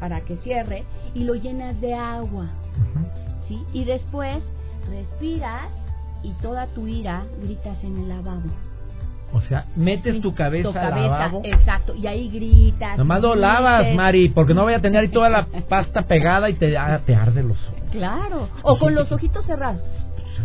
para 0.00 0.20
que 0.22 0.36
cierre, 0.38 0.84
y 1.14 1.24
lo 1.24 1.34
llenas 1.34 1.80
de 1.80 1.94
agua. 1.94 2.48
¿sí? 3.48 3.64
Y 3.72 3.84
después 3.84 4.42
respiras 4.88 5.68
y 6.22 6.32
toda 6.42 6.66
tu 6.68 6.86
ira 6.86 7.24
gritas 7.42 7.82
en 7.84 7.96
el 7.98 8.08
lavabo. 8.08 8.50
O 9.32 9.40
sea, 9.42 9.66
metes 9.76 10.14
Sí, 10.16 10.20
tu 10.20 10.34
cabeza, 10.34 10.70
tu 10.72 10.78
al 10.78 10.88
cabeza, 10.90 11.08
lavabo. 11.08 11.40
Exacto, 11.44 11.94
y 11.94 12.06
ahí 12.06 12.28
gritas. 12.30 12.96
Nomás 12.96 13.20
lo 13.20 13.34
lavas, 13.34 13.94
Mari, 13.94 14.30
porque 14.30 14.54
no 14.54 14.64
vaya 14.64 14.78
a 14.78 14.80
tener 14.80 15.00
ahí 15.02 15.08
toda 15.08 15.28
la 15.28 15.46
pasta 15.68 16.02
pegada 16.02 16.48
y 16.50 16.54
te, 16.54 16.76
ah, 16.78 17.00
te 17.04 17.14
arde 17.14 17.42
los 17.42 17.58
ojos. 17.68 17.82
Claro, 17.92 18.48
o 18.62 18.78
con 18.78 18.94
los 18.94 19.10
ojitos 19.12 19.44
cerrados, 19.46 19.82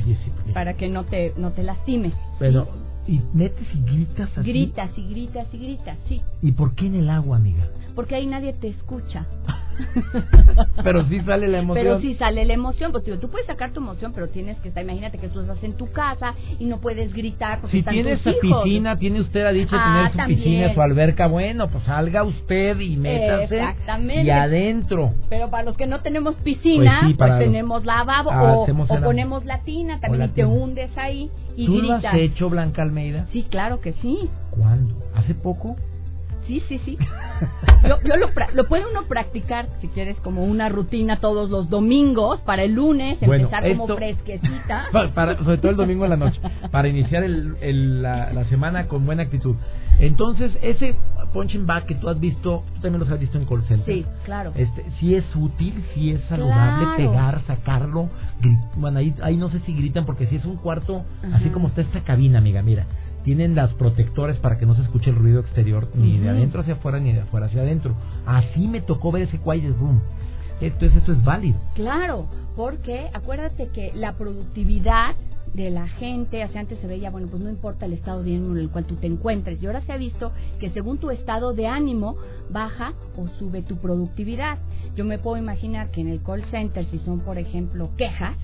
Oye, 0.03 0.15
sí, 0.23 0.31
porque- 0.35 0.51
para 0.53 0.73
que 0.73 0.89
no 0.89 1.03
te, 1.05 1.33
no 1.37 1.51
te 1.51 1.63
lastimes. 1.63 2.13
Pero, 2.39 2.67
y 3.07 3.21
metes 3.33 3.67
y 3.73 3.81
gritas 3.83 4.29
¿sí? 4.33 4.39
así. 4.39 4.49
Gritas 4.49 4.97
y 4.97 5.07
gritas 5.09 5.53
y 5.53 5.57
gritas, 5.57 5.97
sí, 6.07 6.21
¿Y 6.41 6.51
por 6.53 6.73
qué 6.75 6.85
en 6.87 6.95
el 6.95 7.09
agua, 7.09 7.37
amiga? 7.37 7.63
porque 7.95 8.15
ahí 8.15 8.25
nadie 8.27 8.53
te 8.53 8.67
escucha. 8.69 9.25
pero 10.83 11.05
sí 11.07 11.19
sale 11.21 11.47
la 11.47 11.59
emoción. 11.59 11.83
Pero 11.85 11.99
sí 12.01 12.15
sale 12.15 12.45
la 12.45 12.53
emoción. 12.53 12.91
Pues 12.91 13.03
digo, 13.05 13.17
tú 13.19 13.29
puedes 13.29 13.47
sacar 13.47 13.71
tu 13.71 13.79
emoción, 13.79 14.11
pero 14.13 14.27
tienes 14.29 14.57
que 14.59 14.69
estar. 14.69 14.83
Imagínate 14.83 15.17
que 15.17 15.27
tú 15.29 15.41
estás 15.41 15.63
en 15.63 15.73
tu 15.73 15.91
casa 15.91 16.33
y 16.59 16.65
no 16.65 16.79
puedes 16.79 17.13
gritar. 17.13 17.61
Porque 17.61 17.77
si 17.77 17.83
tiene 17.83 18.13
esa 18.13 18.31
piscina, 18.41 18.97
tiene 18.97 19.21
usted 19.21 19.45
ha 19.45 19.51
dicho 19.51 19.75
Ah, 19.77 19.83
tener 19.95 20.11
su 20.11 20.17
también. 20.17 20.39
piscina, 20.39 20.73
su 20.73 20.81
alberca, 20.81 21.27
bueno, 21.27 21.67
pues 21.69 21.83
salga 21.85 22.23
usted 22.23 22.79
y 22.79 22.97
métase. 22.97 23.43
Exactamente. 23.59 24.23
Y 24.23 24.29
adentro. 24.29 25.13
Pero 25.29 25.49
para 25.49 25.63
los 25.63 25.77
que 25.77 25.87
no 25.87 26.01
tenemos 26.01 26.35
piscina, 26.35 27.01
Pues 27.03 27.15
pues, 27.17 27.31
sí, 27.33 27.39
tenemos 27.39 27.85
lavabo 27.85 28.31
Ah, 28.31 28.53
o, 28.53 28.63
o 28.63 29.01
ponemos 29.01 29.45
la 29.45 29.59
tina 29.59 29.99
también 29.99 30.19
la 30.19 30.25
y 30.27 30.29
te 30.29 30.45
hundes 30.45 30.95
ahí 30.97 31.29
y 31.55 31.65
¿Tú 31.65 31.73
lo 31.73 31.93
gritas. 31.95 32.13
has 32.13 32.19
hecho, 32.19 32.49
Blanca 32.49 32.81
Almeida? 32.81 33.27
Sí, 33.31 33.45
claro 33.49 33.79
que 33.81 33.93
sí. 33.93 34.29
¿Cuándo? 34.51 34.95
¿Hace 35.15 35.33
poco? 35.35 35.75
Sí, 36.47 36.61
sí, 36.67 36.79
sí. 36.83 36.97
Yo, 37.83 37.97
yo 38.03 38.15
lo, 38.17 38.27
lo 38.53 38.63
puede 38.65 38.83
uno 38.89 39.03
practicar, 39.07 39.67
si 39.81 39.87
quieres, 39.89 40.17
como 40.21 40.43
una 40.43 40.69
rutina 40.69 41.17
todos 41.19 41.49
los 41.49 41.69
domingos 41.69 42.39
para 42.41 42.63
el 42.63 42.73
lunes, 42.73 43.17
Bueno, 43.21 43.45
empezar 43.45 43.67
como 43.77 43.87
fresquecita. 43.95 44.85
Pa- 44.91 45.09
para, 45.13 45.37
sobre 45.37 45.57
todo 45.57 45.71
el 45.71 45.77
domingo 45.77 46.03
en 46.05 46.09
la 46.11 46.17
noche, 46.17 46.39
para 46.71 46.87
iniciar 46.87 47.23
el, 47.23 47.55
el- 47.61 48.01
la, 48.01 48.31
la 48.33 48.45
semana 48.45 48.87
con 48.87 49.05
buena 49.05 49.23
actitud. 49.23 49.55
Entonces, 49.99 50.51
ese 50.61 50.95
punching 51.33 51.65
bag 51.65 51.85
que 51.85 51.95
tú 51.95 52.09
has 52.09 52.19
visto, 52.19 52.63
tú 52.75 52.81
también 52.81 52.99
los 52.99 53.09
has 53.11 53.19
visto 53.19 53.37
en 53.37 53.45
call 53.45 53.63
center. 53.63 53.93
Sí, 53.93 54.05
claro. 54.25 54.51
Este, 54.55 54.83
sí 54.99 55.15
es 55.15 55.23
útil, 55.35 55.83
sí 55.93 56.11
es 56.11 56.21
saludable 56.29 56.83
Claro. 56.83 56.97
pegar, 56.97 57.41
sacarlo. 57.47 58.09
Bueno, 58.75 58.99
ahí, 58.99 59.13
ahí 59.21 59.37
no 59.37 59.49
sé 59.49 59.59
si 59.61 59.73
gritan 59.73 60.05
porque 60.05 60.27
si 60.27 60.35
es 60.35 60.45
un 60.45 60.57
cuarto, 60.57 61.03
Ajá. 61.25 61.37
así 61.37 61.49
como 61.49 61.67
está 61.69 61.81
esta 61.81 62.01
cabina, 62.01 62.39
amiga, 62.39 62.61
mira. 62.61 62.85
Tienen 63.23 63.55
las 63.55 63.73
protectores 63.73 64.37
para 64.37 64.57
que 64.57 64.65
no 64.65 64.75
se 64.75 64.81
escuche 64.81 65.09
el 65.09 65.15
ruido 65.15 65.39
exterior, 65.39 65.87
ni 65.95 66.19
de 66.19 66.29
adentro 66.29 66.61
hacia 66.61 66.73
afuera, 66.73 66.99
ni 66.99 67.13
de 67.13 67.21
afuera 67.21 67.45
hacia 67.45 67.61
adentro. 67.61 67.95
Así 68.25 68.67
me 68.67 68.81
tocó 68.81 69.11
ver 69.11 69.23
ese 69.23 69.39
quiet 69.39 69.75
room. 69.77 70.01
Entonces, 70.59 71.01
eso 71.01 71.13
es 71.13 71.23
válido. 71.23 71.57
Claro, 71.73 72.27
porque 72.55 73.09
acuérdate 73.13 73.69
que 73.69 73.91
la 73.93 74.13
productividad 74.13 75.15
de 75.53 75.69
la 75.69 75.87
gente, 75.87 76.45
sea, 76.47 76.61
antes 76.61 76.79
se 76.79 76.87
veía, 76.87 77.11
bueno, 77.11 77.27
pues 77.29 77.41
no 77.41 77.49
importa 77.49 77.85
el 77.85 77.93
estado 77.93 78.23
de 78.23 78.35
ánimo 78.35 78.53
en 78.53 78.57
el 78.57 78.69
cual 78.69 78.85
tú 78.85 78.95
te 78.95 79.07
encuentres, 79.07 79.61
y 79.61 79.67
ahora 79.67 79.81
se 79.81 79.91
ha 79.91 79.97
visto 79.97 80.31
que 80.59 80.71
según 80.71 80.97
tu 80.97 81.11
estado 81.11 81.53
de 81.53 81.67
ánimo 81.67 82.15
baja 82.49 82.93
o 83.15 83.27
sube 83.39 83.61
tu 83.61 83.77
productividad. 83.77 84.57
Yo 84.95 85.05
me 85.05 85.19
puedo 85.19 85.37
imaginar 85.37 85.91
que 85.91 86.01
en 86.01 86.07
el 86.07 86.21
call 86.23 86.43
center, 86.49 86.85
si 86.89 86.99
son, 86.99 87.19
por 87.19 87.37
ejemplo, 87.37 87.91
quejas, 87.97 88.35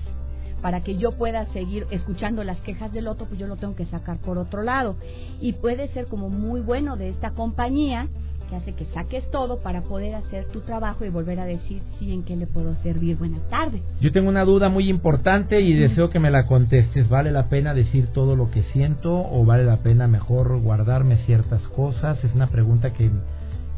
para 0.60 0.82
que 0.82 0.96
yo 0.96 1.12
pueda 1.12 1.46
seguir 1.52 1.86
escuchando 1.90 2.44
las 2.44 2.60
quejas 2.60 2.92
del 2.92 3.08
otro, 3.08 3.26
pues 3.26 3.38
yo 3.38 3.46
lo 3.46 3.56
tengo 3.56 3.74
que 3.74 3.86
sacar 3.86 4.18
por 4.18 4.38
otro 4.38 4.62
lado. 4.62 4.96
Y 5.40 5.54
puede 5.54 5.88
ser 5.88 6.06
como 6.06 6.28
muy 6.28 6.60
bueno 6.60 6.96
de 6.96 7.08
esta 7.08 7.30
compañía 7.30 8.08
que 8.50 8.56
hace 8.56 8.72
que 8.74 8.84
saques 8.86 9.30
todo 9.30 9.60
para 9.60 9.82
poder 9.82 10.16
hacer 10.16 10.46
tu 10.46 10.60
trabajo 10.62 11.04
y 11.04 11.08
volver 11.08 11.38
a 11.38 11.44
decir, 11.44 11.82
sí, 11.98 12.12
en 12.12 12.24
qué 12.24 12.34
le 12.34 12.46
puedo 12.46 12.74
servir. 12.82 13.16
Buenas 13.16 13.48
tardes. 13.48 13.80
Yo 14.00 14.10
tengo 14.10 14.28
una 14.28 14.44
duda 14.44 14.68
muy 14.68 14.90
importante 14.90 15.60
y 15.60 15.72
deseo 15.74 16.10
que 16.10 16.18
me 16.18 16.32
la 16.32 16.46
contestes. 16.46 17.08
¿Vale 17.08 17.30
la 17.30 17.48
pena 17.48 17.74
decir 17.74 18.08
todo 18.08 18.34
lo 18.34 18.50
que 18.50 18.62
siento 18.72 19.12
o 19.12 19.44
vale 19.44 19.64
la 19.64 19.78
pena 19.78 20.08
mejor 20.08 20.60
guardarme 20.60 21.18
ciertas 21.26 21.62
cosas? 21.68 22.22
Es 22.24 22.34
una 22.34 22.48
pregunta 22.48 22.92
que, 22.92 23.10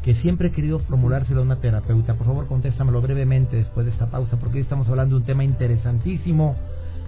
que 0.03 0.15
siempre 0.15 0.49
he 0.49 0.51
querido 0.51 0.79
formulársela 0.79 1.39
a 1.39 1.43
una 1.43 1.55
terapeuta. 1.55 2.15
Por 2.15 2.27
favor, 2.27 2.47
contéstamelo 2.47 3.01
brevemente 3.01 3.55
después 3.55 3.85
de 3.85 3.91
esta 3.91 4.07
pausa 4.07 4.37
porque 4.37 4.57
hoy 4.57 4.63
estamos 4.63 4.87
hablando 4.89 5.15
de 5.15 5.21
un 5.21 5.25
tema 5.25 5.43
interesantísimo. 5.43 6.55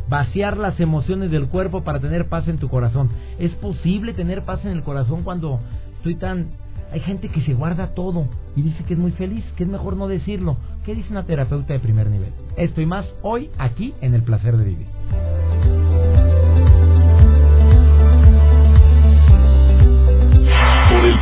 Vaciar 0.07 0.57
las 0.57 0.79
emociones 0.79 1.29
del 1.31 1.47
cuerpo 1.47 1.83
para 1.83 1.99
tener 1.99 2.29
paz 2.29 2.47
en 2.47 2.57
tu 2.57 2.69
corazón. 2.69 3.09
¿Es 3.37 3.51
posible 3.55 4.13
tener 4.13 4.43
paz 4.43 4.63
en 4.63 4.71
el 4.71 4.83
corazón 4.83 5.23
cuando 5.23 5.59
estoy 5.97 6.15
tan... 6.15 6.47
Hay 6.91 6.99
gente 7.01 7.29
que 7.29 7.41
se 7.41 7.55
guarda 7.55 7.93
todo 7.95 8.27
y 8.55 8.61
dice 8.61 8.83
que 8.85 8.93
es 8.93 8.99
muy 8.99 9.11
feliz, 9.11 9.43
que 9.57 9.63
es 9.63 9.69
mejor 9.69 9.97
no 9.97 10.07
decirlo. 10.07 10.55
¿Qué 10.85 10.95
dice 10.95 11.11
una 11.11 11.25
terapeuta 11.25 11.73
de 11.73 11.79
primer 11.79 12.09
nivel? 12.09 12.31
Esto 12.55 12.79
y 12.79 12.85
más 12.85 13.05
hoy 13.23 13.49
aquí 13.57 13.93
en 14.01 14.13
El 14.13 14.23
Placer 14.23 14.55
de 14.55 14.63
Vivir. 14.63 14.87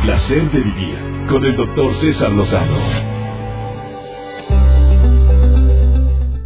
Placer 0.04 0.50
de 0.50 0.60
vivir 0.60 0.98
con 1.30 1.42
el 1.46 1.56
doctor 1.56 1.98
César 1.98 2.30
Lozano. 2.30 2.76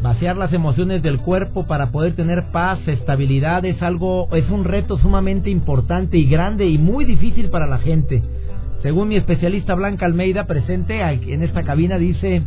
Vaciar 0.01 0.37
las 0.37 0.53
emociones 0.53 1.03
del 1.03 1.19
cuerpo 1.19 1.67
para 1.67 1.91
poder 1.91 2.15
tener 2.15 2.53
paz, 2.53 2.79
estabilidad 2.87 3.65
es 3.65 3.83
algo, 3.83 4.29
es 4.37 4.49
un 4.49 4.63
reto 4.63 4.97
sumamente 4.99 5.51
importante 5.51 6.19
y 6.19 6.27
grande 6.27 6.69
y 6.69 6.79
muy 6.79 7.05
difícil 7.05 7.51
para 7.51 7.67
la 7.67 7.79
gente. 7.79 8.23
Según 8.81 9.09
mi 9.09 9.17
especialista 9.17 9.75
Blanca 9.75 10.07
Almeida 10.07 10.47
presente 10.47 11.01
en 11.03 11.43
esta 11.43 11.65
cabina 11.65 11.99
dice, 11.99 12.43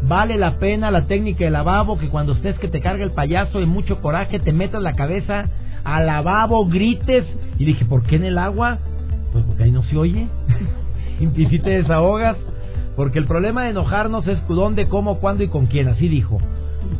vale 0.00 0.38
la 0.38 0.58
pena 0.58 0.90
la 0.90 1.06
técnica 1.06 1.44
de 1.44 1.50
lavabo 1.50 1.98
que 1.98 2.08
cuando 2.08 2.32
estés 2.32 2.58
que 2.58 2.68
te 2.68 2.80
carga 2.80 3.04
el 3.04 3.12
payaso 3.12 3.60
y 3.60 3.66
mucho 3.66 4.00
coraje 4.00 4.38
te 4.38 4.54
metas 4.54 4.82
la 4.82 4.94
cabeza 4.94 5.50
al 5.84 6.06
lavabo, 6.06 6.66
grites 6.66 7.26
y 7.58 7.66
dije, 7.66 7.84
¿por 7.84 8.04
qué 8.04 8.16
en 8.16 8.24
el 8.24 8.38
agua? 8.38 8.78
Pues 9.34 9.44
porque 9.44 9.64
ahí 9.64 9.72
no 9.72 9.82
se 9.82 9.98
oye. 9.98 10.28
y 11.20 11.46
si 11.46 11.58
te 11.58 11.70
desahogas, 11.70 12.38
porque 12.96 13.18
el 13.18 13.26
problema 13.26 13.64
de 13.64 13.70
enojarnos 13.70 14.26
es 14.28 14.38
dónde, 14.48 14.88
cómo, 14.88 15.18
cuándo 15.18 15.42
y 15.42 15.48
con 15.48 15.66
quién, 15.66 15.88
así 15.88 16.08
dijo. 16.08 16.38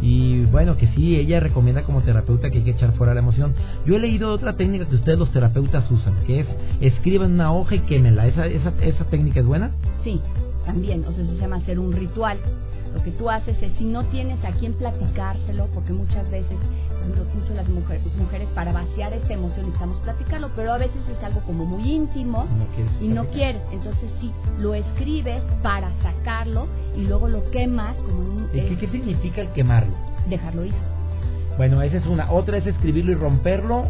Y 0.02 0.44
bueno, 0.46 0.76
que 0.76 0.88
sí, 0.88 1.16
ella 1.16 1.38
recomienda 1.38 1.84
como 1.84 2.02
terapeuta 2.02 2.50
que 2.50 2.58
hay 2.58 2.64
que 2.64 2.70
echar 2.72 2.92
fuera 2.94 3.14
la 3.14 3.20
emoción. 3.20 3.54
Yo 3.86 3.94
he 3.96 4.00
leído 4.00 4.32
otra 4.32 4.56
técnica 4.56 4.86
que 4.86 4.96
ustedes 4.96 5.18
los 5.18 5.30
terapeutas 5.30 5.88
usan, 5.90 6.14
que 6.26 6.40
es 6.40 6.46
escriban 6.80 7.34
una 7.34 7.52
hoja 7.52 7.76
y 7.76 7.80
quémenla. 7.80 8.26
¿Esa, 8.26 8.46
esa, 8.46 8.72
esa 8.82 9.04
técnica 9.04 9.40
es 9.40 9.46
buena? 9.46 9.70
Sí, 10.02 10.20
también, 10.66 11.04
o 11.04 11.12
sea, 11.12 11.22
eso 11.22 11.34
se 11.34 11.40
llama 11.40 11.56
hacer 11.56 11.78
un 11.78 11.92
ritual. 11.92 12.38
Lo 12.94 13.02
que 13.02 13.11
tú 13.11 13.28
haces 13.28 13.61
es, 13.61 13.72
si 13.76 13.85
no 13.85 14.04
tienes 14.04 14.42
a 14.44 14.52
quien 14.52 14.74
platicárselo, 14.74 15.66
porque 15.74 15.92
muchas 15.92 16.30
veces, 16.30 16.57
mucho 17.35 17.52
las 17.52 17.68
mujeres, 17.68 18.02
mujeres 18.16 18.48
para 18.54 18.72
vaciar 18.72 19.12
esta 19.12 19.35
emoción 19.35 19.66
necesitamos 19.66 19.98
platicarlo, 20.02 20.50
pero 20.54 20.72
a 20.72 20.78
veces 20.78 21.02
es 21.11 21.22
algo 21.24 21.40
como 21.40 21.66
muy 21.66 21.90
íntimo 21.90 22.46
No 22.57 23.04
y 23.04 23.09
no 23.09 23.26
quieres. 23.26 23.62
Entonces 23.72 24.09
sí, 24.20 24.33
lo 24.59 24.74
escribes 24.74 25.42
para 25.62 25.90
sacarlo 26.02 26.68
y 26.96 27.02
luego 27.02 27.28
lo 27.28 27.50
quemas 27.50 27.96
como 27.96 28.20
un... 28.20 28.48
¿Y 28.52 28.61
¿Qué, 28.61 28.74
eh, 28.74 28.76
¿Qué 28.78 28.88
significa 28.88 29.40
el 29.40 29.48
quemarlo? 29.48 29.92
dejarlo 30.28 30.64
ir. 30.64 30.74
Bueno, 31.57 31.83
esa 31.83 31.98
es 31.98 32.07
una. 32.07 32.30
Otra 32.33 32.59
es 32.59 32.66
escribirlo 32.66 33.12
y 33.12 33.14
romperlo 33.14 33.87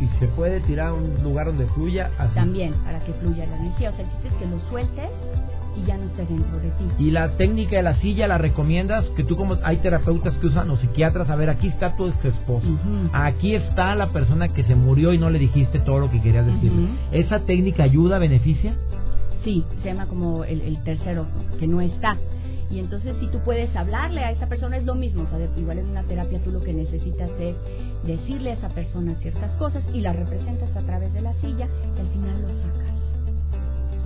y 0.00 0.06
se 0.18 0.28
puede 0.28 0.60
tirar 0.60 0.88
a 0.88 0.92
un 0.92 1.22
lugar 1.24 1.46
donde 1.46 1.66
fluya 1.68 2.10
así. 2.18 2.34
También, 2.34 2.72
para 2.84 3.00
que 3.00 3.12
fluya 3.14 3.46
la 3.46 3.56
energía. 3.56 3.90
O 3.90 3.92
sea, 3.94 4.04
el 4.04 4.10
chiste 4.12 4.28
es 4.28 4.34
que 4.34 4.46
lo 4.46 4.60
sueltes 4.68 5.08
y 5.82 5.86
ya 5.86 5.96
no 5.96 6.04
esté 6.04 6.26
dentro 6.26 6.58
de 6.58 6.70
ti. 6.70 6.84
Y 6.98 7.10
la 7.10 7.36
técnica 7.36 7.76
de 7.76 7.82
la 7.82 7.96
silla 8.00 8.26
la 8.26 8.38
recomiendas 8.38 9.04
que 9.16 9.24
tú 9.24 9.36
como 9.36 9.56
hay 9.62 9.78
terapeutas 9.78 10.34
que 10.36 10.46
usan 10.46 10.70
o 10.70 10.76
psiquiatras, 10.76 11.30
a 11.30 11.36
ver, 11.36 11.50
aquí 11.50 11.68
está 11.68 11.96
tu 11.96 12.06
ex 12.06 12.24
esposo. 12.24 12.66
Aquí 13.12 13.54
está 13.54 13.94
la 13.94 14.08
persona 14.08 14.48
que 14.48 14.64
se 14.64 14.74
murió 14.74 15.12
y 15.12 15.18
no 15.18 15.30
le 15.30 15.38
dijiste 15.38 15.78
todo 15.80 15.98
lo 15.98 16.10
que 16.10 16.20
querías 16.20 16.46
decirle. 16.46 16.88
¿Esa 17.12 17.40
técnica 17.40 17.84
ayuda, 17.84 18.18
beneficia? 18.18 18.74
Sí, 19.44 19.64
se 19.82 19.88
llama 19.88 20.06
como 20.06 20.44
el, 20.44 20.60
el 20.62 20.82
tercero, 20.82 21.26
que 21.58 21.66
no 21.66 21.80
está. 21.80 22.16
Y 22.70 22.80
entonces 22.80 23.16
si 23.18 23.28
tú 23.28 23.38
puedes 23.44 23.74
hablarle 23.74 24.20
a 24.24 24.30
esa 24.30 24.46
persona 24.46 24.76
es 24.76 24.84
lo 24.84 24.94
mismo, 24.94 25.22
o 25.22 25.26
sea, 25.26 25.38
igual 25.56 25.78
en 25.78 25.88
una 25.88 26.02
terapia 26.02 26.38
tú 26.42 26.50
lo 26.50 26.60
que 26.60 26.74
necesitas 26.74 27.30
es 27.40 27.56
decirle 28.04 28.50
a 28.50 28.54
esa 28.54 28.68
persona 28.68 29.14
ciertas 29.22 29.56
cosas 29.56 29.82
y 29.94 30.00
las 30.00 30.14
representas 30.16 30.74
a 30.76 30.82
través 30.82 31.12
de 31.14 31.22
la 31.22 31.32
silla 31.34 31.66
y 31.96 32.00
al 32.00 32.08
final 32.08 32.42
lo 32.42 32.48
sacas. 32.48 32.77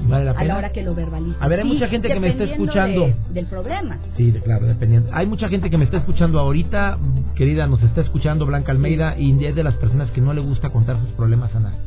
¿Vale 0.09 0.25
la 0.25 0.31
A 0.33 0.45
la 0.45 0.57
hora 0.57 0.73
que 0.73 0.83
lo 0.83 0.95
verbalizas. 0.95 1.41
A 1.41 1.49
ver, 1.49 1.61
hay 1.61 1.67
Sí, 1.67 1.73
mucha 1.75 1.89
gente 1.89 2.09
que 2.09 2.19
me 2.21 2.29
está 2.29 2.45
escuchando. 2.45 3.01
de- 3.03 3.15
del 3.35 3.47
problema. 3.47 3.99
Sí, 4.17 4.31
de- 4.31 4.41
claro, 4.41 4.67
dependiendo. 4.67 5.11
Hay 5.13 5.27
mucha 5.27 5.49
gente 5.49 5.71
que 5.71 5.79
me 5.79 5.85
está 5.85 5.99
escuchando 5.99 6.41
ahorita, 6.41 6.99
querida, 7.37 7.67
nos 7.67 7.83
está 7.83 8.01
escuchando 8.01 8.45
Blanca 8.47 8.73
Almeida 8.73 9.17
y 9.19 9.45
es 9.45 9.55
de 9.55 9.63
las 9.63 9.75
personas 9.75 10.11
que 10.11 10.21
no 10.21 10.33
le 10.35 10.41
gusta 10.41 10.71
contar 10.71 10.99
sus 10.99 11.11
problemas 11.11 11.55
a 11.55 11.61
nadie. 11.61 11.79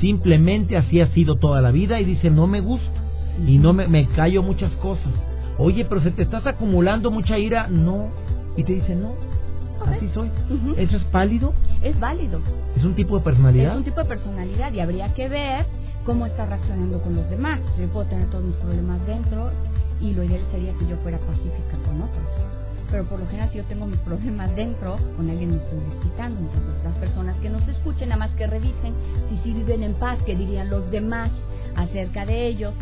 Simplemente 0.00 0.76
así 0.76 1.00
ha 1.00 1.08
sido 1.08 1.36
toda 1.36 1.60
la 1.60 1.70
vida 1.70 2.00
y 2.00 2.04
dice, 2.04 2.30
no 2.30 2.46
me 2.46 2.60
gusta 2.60 2.90
y 3.46 3.58
no 3.58 3.72
me, 3.72 3.86
me 3.88 4.06
callo 4.08 4.42
muchas 4.42 4.72
cosas. 4.72 5.12
Oye, 5.58 5.84
pero 5.84 6.00
se 6.02 6.10
te 6.10 6.22
estás 6.22 6.46
acumulando 6.46 7.10
mucha 7.10 7.38
ira, 7.38 7.68
no. 7.68 8.08
Y 8.56 8.64
te 8.64 8.72
dice, 8.74 8.94
no, 8.94 9.14
así 9.86 10.08
soy. 10.14 10.30
¿Eso 10.76 10.96
es 10.96 11.04
pálido? 11.04 11.54
Es 11.82 11.98
válido. 11.98 12.40
¿Es 12.76 12.84
un 12.84 12.94
tipo 12.94 13.18
de 13.18 13.24
personalidad? 13.24 13.72
Es 13.72 13.78
un 13.78 13.84
tipo 13.84 14.00
de 14.00 14.06
personalidad 14.08 14.72
y 14.72 14.80
habría 14.80 15.14
que 15.14 15.28
ver 15.28 15.66
cómo 16.06 16.24
está 16.24 16.46
reaccionando 16.46 17.02
con 17.02 17.16
los 17.16 17.28
demás. 17.28 17.60
Yo 17.76 17.88
puedo 17.88 18.06
tener 18.06 18.30
todos 18.30 18.44
mis 18.44 18.54
problemas 18.56 19.04
dentro 19.06 19.50
y 20.00 20.14
lo 20.14 20.22
ideal 20.22 20.42
sería 20.52 20.72
que 20.78 20.86
yo 20.86 20.96
fuera 20.98 21.18
pacífica 21.18 21.76
con 21.84 22.00
otros. 22.00 22.24
Pero 22.88 23.04
por 23.06 23.18
lo 23.18 23.26
general 23.26 23.50
si 23.50 23.58
yo 23.58 23.64
tengo 23.64 23.86
mis 23.86 23.98
problemas 24.00 24.54
dentro, 24.54 24.96
con 25.16 25.28
alguien 25.28 25.50
me 25.50 25.56
estoy 25.56 25.80
desquitando. 25.90 26.38
Entonces 26.38 26.84
las 26.84 26.94
personas 26.96 27.36
que 27.38 27.50
nos 27.50 27.66
escuchen, 27.66 28.10
nada 28.10 28.20
más 28.20 28.30
que 28.36 28.46
revisen 28.46 28.94
si 29.28 29.36
sí 29.38 29.52
viven 29.52 29.82
en 29.82 29.94
paz, 29.94 30.22
que 30.24 30.36
dirían 30.36 30.70
los 30.70 30.88
demás 30.92 31.32
acerca 31.74 32.24
de 32.24 32.46
ellos, 32.46 32.72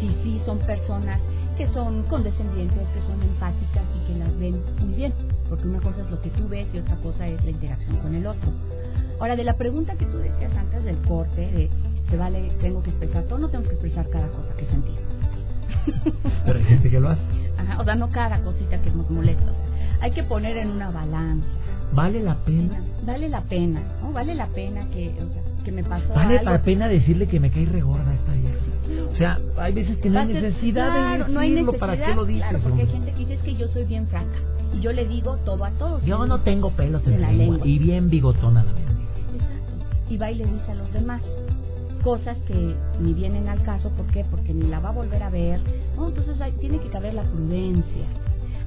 si 0.00 0.08
sí 0.24 0.42
son 0.44 0.58
personas 0.58 1.20
que 1.56 1.68
son 1.68 2.02
condescendientes, 2.04 2.88
que 2.88 3.00
son 3.02 3.22
empáticas 3.22 3.84
y 3.94 4.12
que 4.12 4.18
las 4.18 4.36
ven 4.38 4.60
muy 4.80 4.94
bien. 4.94 5.14
Porque 5.48 5.68
una 5.68 5.80
cosa 5.80 6.00
es 6.00 6.10
lo 6.10 6.20
que 6.20 6.30
tú 6.30 6.48
ves 6.48 6.66
y 6.74 6.78
otra 6.78 6.96
cosa 6.96 7.28
es 7.28 7.42
la 7.44 7.50
interacción 7.50 7.96
con 7.98 8.14
el 8.14 8.26
otro. 8.26 8.50
Ahora, 9.20 9.36
de 9.36 9.44
la 9.44 9.56
pregunta 9.56 9.94
que 9.94 10.06
tú 10.06 10.18
decías 10.18 10.52
antes 10.56 10.82
del 10.82 10.96
corte, 11.02 11.42
de 11.42 11.70
¿se 12.12 12.18
vale, 12.18 12.52
tengo 12.60 12.82
que 12.82 12.90
expresar 12.90 13.24
todo? 13.24 13.38
No 13.38 13.48
tenemos 13.48 13.68
que 13.68 13.74
expresar 13.74 14.06
cada 14.10 14.28
cosa 14.28 14.54
que 14.54 14.66
sentimos. 14.66 15.00
Pero 16.44 16.58
hay 16.58 16.64
gente 16.66 16.90
que 16.90 17.00
lo 17.00 17.08
hace. 17.08 17.22
Ajá, 17.56 17.80
o 17.80 17.84
sea, 17.84 17.94
no 17.94 18.10
cada 18.10 18.38
cosita 18.42 18.82
que 18.82 18.90
nos 18.90 19.08
molesta. 19.08 19.50
hay 19.98 20.10
que 20.10 20.22
poner 20.22 20.58
en 20.58 20.68
una 20.68 20.90
balanza. 20.90 21.46
¿Vale 21.94 22.22
la 22.22 22.34
pena? 22.44 22.82
Vale 23.06 23.30
la 23.30 23.40
pena, 23.44 23.82
¿no? 24.02 24.12
Vale 24.12 24.34
la 24.34 24.46
pena 24.48 24.86
que, 24.90 25.08
o 25.08 25.32
sea, 25.32 25.42
que 25.64 25.72
me 25.72 25.84
pasó 25.84 26.12
Vale 26.12 26.42
la 26.42 26.62
pena 26.62 26.86
decirle 26.86 27.28
que 27.28 27.40
me 27.40 27.50
cae 27.50 27.64
regorda 27.64 28.12
esta 28.12 28.32
vieja. 28.32 29.10
O 29.10 29.16
sea, 29.16 29.38
hay 29.56 29.72
veces 29.72 29.96
que 29.96 30.10
no 30.10 30.20
hay 30.20 30.34
necesidad 30.34 30.92
de 30.92 31.00
decirlo, 31.00 31.28
no 31.28 31.40
hay 31.40 31.50
necesidad, 31.50 31.78
¿para 31.78 31.96
qué 31.96 32.14
lo 32.14 32.26
dices? 32.26 32.46
Claro, 32.46 32.62
porque 32.62 32.82
hay 32.82 32.88
gente 32.88 33.12
que 33.12 33.18
dice 33.18 33.34
es 33.34 33.42
que 33.42 33.56
yo 33.56 33.68
soy 33.68 33.84
bien 33.84 34.06
franca 34.08 34.38
y 34.74 34.80
yo 34.80 34.92
le 34.92 35.06
digo 35.06 35.38
todo 35.46 35.64
a 35.64 35.70
todos. 35.70 36.04
Yo 36.04 36.26
no 36.26 36.40
tengo 36.42 36.72
pelos 36.72 37.06
en, 37.06 37.22
la 37.22 37.32
lengua. 37.32 37.66
Y 37.66 37.78
bien 37.78 38.10
bigotona 38.10 38.64
la 38.64 38.70
Exacto. 38.72 40.10
Y 40.10 40.18
va 40.18 40.30
y 40.30 40.34
le 40.34 40.44
dice 40.44 40.72
a 40.72 40.74
los 40.74 40.92
demás 40.92 41.22
cosas 42.02 42.36
que 42.46 42.74
ni 43.00 43.14
vienen 43.14 43.48
al 43.48 43.62
caso, 43.62 43.90
¿por 43.90 44.06
qué? 44.06 44.24
Porque 44.30 44.52
ni 44.54 44.68
la 44.68 44.80
va 44.80 44.90
a 44.90 44.92
volver 44.92 45.22
a 45.22 45.30
ver. 45.30 45.60
No, 45.96 46.08
entonces 46.08 46.40
hay, 46.40 46.52
tiene 46.52 46.78
que 46.78 46.88
caber 46.88 47.14
la 47.14 47.22
prudencia. 47.22 48.06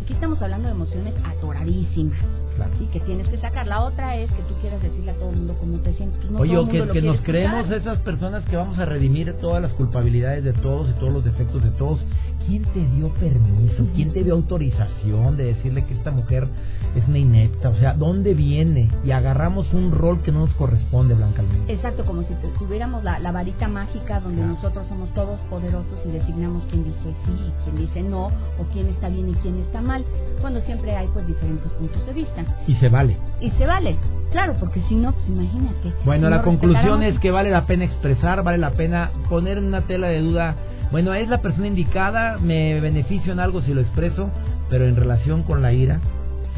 Aquí 0.02 0.14
estamos 0.14 0.40
hablando 0.42 0.68
de 0.68 0.76
emociones 0.76 1.14
atoradísimas. 1.24 2.20
Claro. 2.56 2.72
Sí, 2.78 2.88
que 2.94 3.00
tienes 3.02 3.28
que 3.28 3.38
sacar. 3.38 3.68
La 3.68 3.82
otra 3.82 4.16
es 4.16 4.32
que 4.32 4.42
tú 4.44 4.54
quieras 4.62 4.82
decirle 4.82 5.12
a 5.12 5.16
todo 5.16 5.32
el 5.32 5.38
mundo 5.38 5.56
cómo 5.60 5.80
te 5.80 5.94
sientes. 5.94 6.30
No 6.30 6.40
Oye, 6.40 6.56
que, 6.70 6.88
que 6.90 7.02
nos 7.02 7.20
creemos 7.22 7.70
esas 7.72 8.00
personas 8.02 8.46
que 8.46 8.56
vamos 8.56 8.78
a 8.78 8.86
redimir 8.86 9.34
todas 9.42 9.62
las 9.62 9.74
culpabilidades 9.74 10.44
de 10.44 10.54
todos 10.54 10.90
y 10.92 10.94
todos 11.00 11.12
los 11.12 11.24
defectos 11.24 11.64
de 11.64 11.72
todos 11.72 12.00
¿Quién 12.46 12.64
te 12.64 12.86
dio 12.96 13.10
permiso? 13.14 13.88
¿Quién 13.96 14.14
te 14.14 14.24
dio 14.24 14.36
autorización 14.36 15.36
de 15.36 15.46
decirle 15.46 15.84
que 15.86 15.96
esta 15.96 16.12
mujer 16.12 16.48
es 16.96 17.08
una 17.08 17.18
inepta? 17.18 17.70
O 17.70 17.76
sea, 17.76 17.94
¿dónde 17.94 18.34
viene? 18.34 18.90
Y 19.04 19.12
agarramos 19.12 19.72
un 19.74 19.92
rol 19.92 20.22
que 20.22 20.32
no 20.32 20.40
nos 20.40 20.54
corresponde, 20.56 21.14
Blanca 21.14 21.44
Exacto, 21.68 22.06
como 22.06 22.24
si 22.24 22.34
tuviéramos 22.58 23.04
la, 23.04 23.20
varita 23.32 23.68
mágica 23.68 24.20
donde 24.22 24.46
nosotros 24.46 24.88
somos 24.88 25.14
todos 25.14 25.40
poderosos 25.50 26.00
y 26.06 26.12
designamos 26.12 26.64
quién 26.70 26.86
dice 26.86 27.16
sí, 27.26 27.54
quién 27.64 27.76
dice 27.78 28.04
no, 28.04 28.28
o 28.28 28.64
quién 28.72 28.88
está 28.88 29.10
bien 29.10 29.30
y 29.30 29.34
quién 29.36 29.60
está 29.60 29.82
mal, 29.82 30.06
cuando 30.42 30.62
siempre 30.62 30.96
hay 30.96 31.08
pues 31.14 31.28
diferentes 31.28 31.72
puntos 31.74 32.06
de 32.06 32.14
vista. 32.14 32.46
Y 32.68 32.76
se 32.76 32.90
vale. 32.90 33.18
Y 33.42 33.52
se 33.52 33.66
vale. 33.66 33.98
Claro, 34.32 34.56
porque 34.60 34.82
si 34.88 34.96
no, 34.96 35.12
pues 35.12 35.28
imagínate. 35.28 35.94
Bueno, 36.06 36.30
la 36.30 36.42
conclusión 36.42 37.04
es 37.04 37.20
que 37.20 37.32
vale 37.32 37.52
la 37.52 37.66
pena 37.66 37.86
expresar, 37.86 38.44
vale 38.44 38.58
la 38.58 38.72
pena 38.72 39.12
poner 39.30 39.58
en 39.58 39.66
una 39.66 39.82
tela 39.82 40.08
de 40.08 40.22
duda 40.22 40.56
bueno, 40.92 41.14
es 41.14 41.28
la 41.28 41.42
persona 41.42 41.68
indicada, 41.68 42.38
me 42.38 42.80
beneficio 42.80 43.34
en 43.34 43.40
algo 43.40 43.62
si 43.62 43.74
lo 43.74 43.82
expreso, 43.82 44.30
pero 44.70 44.86
en 44.86 44.96
relación 44.96 45.44
con 45.44 45.62
la 45.62 45.74
ira, 45.74 46.00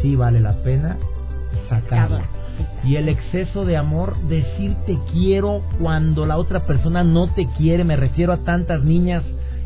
sí 0.01 0.15
vale 0.15 0.39
la 0.39 0.53
pena 0.63 0.97
sacarla. 1.69 2.25
Y 2.83 2.95
el 2.95 3.09
exceso 3.09 3.65
de 3.65 3.77
amor, 3.77 4.17
decir 4.27 4.75
te 4.85 4.97
quiero 5.11 5.61
cuando 5.79 6.25
la 6.25 6.37
otra 6.37 6.63
persona 6.63 7.03
no 7.03 7.27
te 7.33 7.47
quiere, 7.57 7.83
me 7.83 7.95
refiero 7.95 8.33
a 8.33 8.37
tantas 8.37 8.83
niñas 8.83 9.23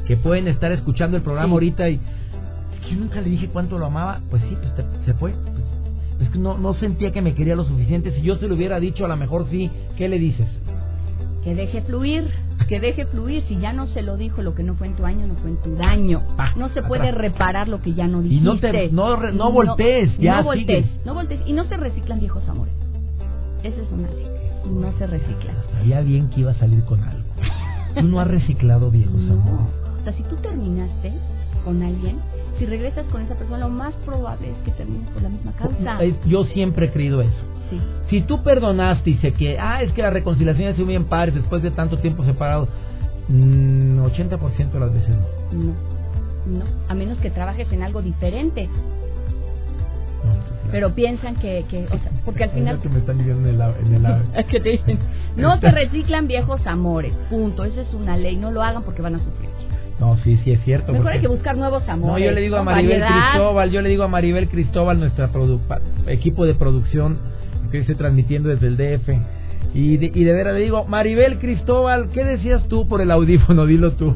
que 0.08 0.18
pueden 0.18 0.48
estar 0.48 0.72
escuchando 0.72 1.18
el 1.18 1.24
programa 1.24 1.54
ahorita 1.54 1.90
y 1.90 1.96
es 1.96 2.80
que 2.82 2.96
yo 2.96 3.00
nunca 3.00 3.22
le 3.22 3.30
dije 3.30 3.48
cuánto 3.48 3.78
lo 3.78 3.86
amaba, 3.86 4.22
pues 4.30 4.42
sí, 4.50 4.58
pues 4.60 4.74
se 5.06 5.14
fue. 5.14 5.32
Pues, 5.32 5.66
es 6.22 6.30
que 6.30 6.38
no, 6.38 6.58
no 6.58 6.74
sentía 6.76 7.12
que 7.12 7.22
me 7.22 7.34
quería 7.34 7.56
lo 7.56 7.64
suficiente. 7.64 8.12
Si 8.12 8.22
yo 8.22 8.36
se 8.38 8.48
lo 8.48 8.56
hubiera 8.56 8.80
dicho, 8.80 9.06
a 9.06 9.08
lo 9.08 9.18
mejor 9.18 9.48
sí, 9.50 9.72
¿qué 9.98 10.10
le 10.10 10.20
dices? 10.20 10.48
Que 11.44 11.56
deje 11.56 11.82
fluir 11.82 12.30
que 12.68 12.80
deje 12.80 13.06
fluir. 13.06 13.44
Si 13.48 13.58
ya 13.58 13.74
no 13.74 13.88
se 13.88 14.02
lo 14.02 14.18
dijo, 14.18 14.42
lo 14.42 14.56
que 14.56 14.64
no 14.64 14.76
fue 14.76 14.88
en 14.88 14.96
tu 14.96 15.06
año, 15.06 15.28
no 15.28 15.36
fue 15.36 15.52
en 15.52 15.58
tu 15.58 15.76
daño. 15.76 16.24
No 16.56 16.70
se 16.70 16.82
puede 16.82 17.12
reparar 17.12 17.68
lo 17.68 17.82
que 17.82 17.94
ya 17.94 18.08
no 18.08 18.22
dijiste. 18.22 18.42
Y 18.42 18.46
no, 18.46 18.60
te, 18.60 18.90
no, 18.90 19.32
no 19.32 19.52
voltees, 19.52 20.18
ya 20.18 20.38
no 20.38 20.44
voltees, 20.46 20.86
no 21.06 21.14
voltees. 21.14 21.42
Y 21.46 21.54
no 21.54 21.66
se 21.66 21.78
reciclan 21.78 22.20
viejos 22.20 22.48
amores. 22.48 22.74
Esa 23.64 23.82
es 23.82 23.92
una 23.92 24.10
ley. 24.10 24.28
No 24.70 24.92
se 24.98 25.08
reciclan. 25.08 25.56
Sabía 25.74 26.02
bien 26.02 26.30
que 26.30 26.42
iba 26.42 26.52
a 26.52 26.56
salir 26.56 26.84
con 26.86 27.04
algo. 27.04 27.30
Tú 27.96 28.04
no 28.04 28.20
has 28.20 28.28
reciclado 28.28 28.90
viejos 28.90 29.22
amores. 29.30 29.74
O 30.00 30.04
sea, 30.04 30.14
si 30.14 30.24
tú 30.24 30.36
terminaste 30.38 31.14
con 31.64 31.84
alguien, 31.84 32.18
si 32.58 32.66
regresas 32.66 33.06
con 33.08 33.22
esa 33.22 33.36
persona, 33.36 33.60
lo 33.60 33.70
más 33.70 33.94
probable 34.06 34.52
es 34.52 34.58
que 34.66 34.72
termines 34.72 35.10
por 35.10 35.22
la 35.22 35.30
misma 35.30 35.52
causa. 35.54 36.00
Yo 36.26 36.46
siempre 36.46 36.88
he 36.88 36.92
creído 36.92 37.22
eso. 37.22 37.51
Si 38.12 38.20
tú 38.20 38.44
perdonaste 38.44 39.10
y 39.10 39.18
sé 39.20 39.32
que, 39.32 39.58
ah, 39.58 39.82
es 39.82 39.94
que 39.94 40.02
la 40.02 40.10
reconciliación 40.10 40.68
ha 40.68 40.74
sido 40.74 40.86
bien 40.86 41.06
padre 41.06 41.32
después 41.32 41.64
de 41.64 41.72
tanto 41.72 41.98
tiempo 42.00 42.26
separado, 42.26 42.68
80% 43.30 43.30
mm, 43.30 44.72
de 44.74 44.80
las 44.82 44.94
veces 44.94 45.10
no. 45.10 45.58
No, 45.58 45.74
no, 46.60 46.66
a 46.90 46.94
menos 46.94 47.18
que 47.20 47.32
trabajes 47.32 47.72
en 47.72 47.84
algo 47.84 48.02
diferente. 48.02 48.68
Pero 50.72 50.94
piensan 50.94 51.38
que, 51.38 51.64
que 51.70 51.86
o 51.86 51.98
sea, 51.98 52.12
porque 52.26 52.44
al 52.44 52.50
final... 52.54 52.82
que 52.82 52.90
me 52.90 53.00
están 53.00 53.22
en 53.22 53.30
el, 53.30 53.62
en 53.62 54.06
el... 54.06 54.46
que 54.52 54.60
te 54.60 54.70
dicen, 54.72 55.00
no 55.38 55.58
se 55.62 55.72
reciclan 55.72 56.28
viejos 56.28 56.68
amores, 56.68 57.14
punto. 57.30 57.64
Esa 57.64 57.80
es 57.80 57.94
una 57.94 58.18
ley, 58.18 58.36
no 58.36 58.52
lo 58.52 58.62
hagan 58.62 58.84
porque 58.84 59.02
van 59.02 59.16
a 59.16 59.20
sufrir. 59.20 59.50
No, 60.02 60.18
sí, 60.18 60.36
sí 60.44 60.52
es 60.52 60.62
cierto. 60.66 60.92
Mejor 60.92 61.14
hay 61.14 61.22
que 61.22 61.28
buscar 61.28 61.56
nuevos 61.56 61.88
amores. 61.88 62.12
No, 62.12 62.20
yo 62.20 62.32
le 62.32 62.42
digo 62.42 62.58
a 62.58 62.64
Maribel 62.64 63.04
Cristóbal, 63.06 63.72
yo 63.72 63.82
le 63.82 63.88
digo 63.88 64.04
a 64.04 64.08
Maribel 64.10 64.50
Cristóbal, 64.50 65.00
nuestra 65.00 65.30
equipo 66.08 66.46
de 66.46 66.56
producción, 66.56 67.31
que 67.72 67.80
estoy 67.80 67.96
transmitiendo 67.96 68.50
desde 68.50 68.68
el 68.68 68.78
DF. 68.78 69.10
Y 69.74 69.98
de, 69.98 70.12
y 70.14 70.24
de 70.24 70.34
veras 70.34 70.54
le 70.54 70.62
digo, 70.62 70.86
Maribel 70.86 71.40
Cristóbal, 71.40 72.10
¿qué 72.10 72.24
decías 72.24 72.68
tú 72.68 72.88
por 72.88 73.02
el 73.02 73.12
audífono? 73.12 73.66
Dilo 73.68 73.94
tú. 73.94 74.16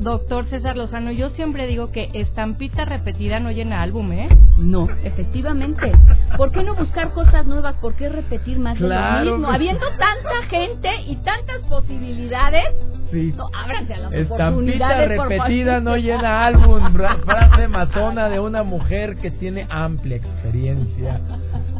Doctor 0.00 0.48
César 0.48 0.78
Lozano, 0.78 1.12
yo 1.12 1.28
siempre 1.30 1.66
digo 1.66 1.92
que 1.92 2.08
estampita 2.14 2.86
repetida 2.86 3.38
no 3.38 3.50
llena 3.52 3.82
álbum, 3.82 4.12
¿eh? 4.12 4.28
No, 4.56 4.88
efectivamente. 5.04 5.92
¿Por 6.38 6.52
qué 6.52 6.62
no 6.62 6.74
buscar 6.74 7.12
cosas 7.12 7.46
nuevas? 7.46 7.76
¿Por 7.76 7.94
qué 7.96 8.08
repetir 8.08 8.58
más 8.58 8.78
de 8.78 8.88
lo 8.88 9.36
mismo? 9.36 9.50
Habiendo 9.50 9.86
tanta 9.90 10.48
gente 10.48 10.88
y 11.06 11.16
tantas 11.16 11.60
posibilidades, 11.68 12.64
Sí. 13.10 13.32
No, 13.36 13.48
ábranse 13.52 13.94
a 13.94 13.98
las 13.98 14.12
Estampita 14.12 15.04
repetida 15.06 15.80
no 15.80 15.96
llena 15.96 16.46
álbum. 16.46 16.92
Frase 17.24 17.68
matona 17.68 18.28
de 18.28 18.40
una 18.40 18.62
mujer 18.62 19.16
que 19.16 19.30
tiene 19.30 19.66
amplia 19.68 20.16
experiencia. 20.16 21.20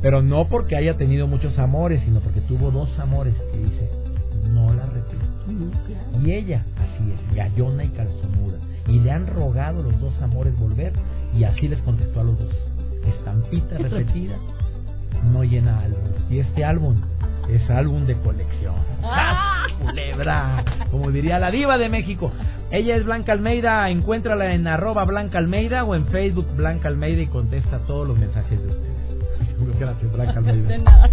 Pero 0.03 0.23
no 0.23 0.47
porque 0.47 0.77
haya 0.77 0.97
tenido 0.97 1.27
muchos 1.27 1.59
amores, 1.59 2.03
sino 2.05 2.21
porque 2.21 2.41
tuvo 2.41 2.71
dos 2.71 2.99
amores 2.99 3.35
que 3.53 3.59
dice, 3.59 3.91
no 4.49 4.73
la 4.73 4.87
repito. 4.87 5.21
Y 6.23 6.33
ella, 6.33 6.65
así 6.77 7.13
es, 7.13 7.37
gallona 7.37 7.85
y 7.85 7.89
calzonuda. 7.89 8.59
Y 8.89 8.99
le 9.01 9.11
han 9.13 9.27
rogado 9.27 9.83
los 9.83 10.01
dos 10.01 10.21
amores 10.23 10.59
volver 10.59 10.93
y 11.37 11.45
así 11.45 11.69
les 11.69 11.81
contestó 11.83 12.21
a 12.21 12.25
los 12.25 12.39
dos. 12.39 12.55
Estampita 13.07 13.79
repetida 13.79 14.37
no 15.33 15.45
llena 15.45 15.81
álbum. 15.81 16.01
Y 16.29 16.39
este 16.39 16.65
álbum 16.65 16.97
es 17.49 17.69
álbum 17.71 18.07
de 18.07 18.17
colección. 18.17 18.75
¡Ah! 19.03 19.67
Culebra! 19.81 20.65
Como 20.91 21.11
diría 21.11 21.39
la 21.39 21.51
diva 21.51 21.79
de 21.79 21.89
México. 21.89 22.31
Ella 22.71 22.97
es 22.97 23.05
Blanca 23.05 23.33
Almeida, 23.33 23.91
encuéntrala 23.91 24.55
en 24.55 24.67
arroba 24.67 25.05
Blanca 25.05 25.39
Almeida 25.39 25.85
o 25.85 25.95
en 25.95 26.07
Facebook 26.07 26.47
Blanca 26.55 26.89
Almeida 26.89 27.23
y 27.23 27.27
contesta 27.27 27.79
todos 27.87 28.07
los 28.07 28.19
mensajes 28.19 28.61
de 28.63 28.69
ustedes. 28.69 29.79
Gracias, 29.81 30.13
Blanca 30.13 30.35
Almeida. 30.39 31.11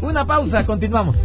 Una 0.00 0.24
pausa, 0.26 0.64
continuamos. 0.66 1.16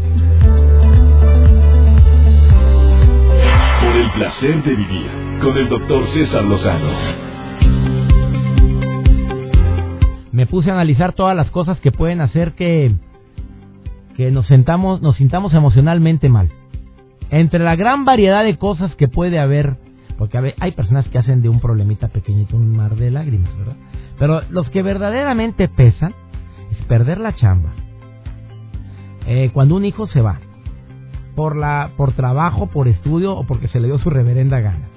Por 3.82 3.96
el 3.96 4.12
placer 4.12 4.64
de 4.64 4.76
vivir 4.76 5.10
con 5.42 5.58
el 5.58 5.70
doctor 5.70 6.04
César 6.14 6.44
Lozano. 6.44 7.32
Me 10.32 10.46
puse 10.46 10.70
a 10.70 10.74
analizar 10.74 11.14
todas 11.14 11.36
las 11.36 11.52
cosas 11.52 11.80
que 11.82 11.92
pueden 11.92 12.22
hacer 12.22 12.54
que 12.54 12.92
que 14.22 14.30
nos 14.30 14.46
sentamos, 14.46 15.02
nos 15.02 15.18
sintamos 15.18 15.52
emocionalmente 15.56 16.30
mal. 16.30 16.52
Entre 17.32 17.58
la 17.58 17.76
gran 17.76 18.06
variedad 18.06 18.44
de 18.44 18.56
cosas 18.56 18.94
que 18.94 19.08
puede 19.08 19.40
haber, 19.40 19.78
porque 20.20 20.54
hay 20.60 20.72
personas 20.74 21.08
que 21.10 21.18
hacen 21.18 21.42
de 21.42 21.50
un 21.50 21.60
problemita 21.60 22.08
pequeñito 22.10 22.56
un 22.56 22.78
mar 22.78 22.96
de 22.98 23.10
lágrimas, 23.10 23.50
¿verdad? 23.58 23.78
Pero 24.20 24.42
los 24.52 24.70
que 24.70 24.84
verdaderamente 24.84 25.68
pesan 25.68 26.14
es 26.70 26.78
perder 26.86 27.20
la 27.20 27.34
chamba. 27.34 27.72
Eh, 29.26 29.50
cuando 29.54 29.76
un 29.76 29.86
hijo 29.86 30.06
se 30.06 30.22
va, 30.22 30.40
por, 31.36 31.56
la, 31.56 31.90
por 31.98 32.12
trabajo, 32.12 32.68
por 32.68 32.88
estudio 32.88 33.36
o 33.36 33.48
porque 33.48 33.70
se 33.70 33.80
le 33.80 33.88
dio 33.88 33.98
su 33.98 34.12
reverenda 34.12 34.60
gana. 34.60 34.88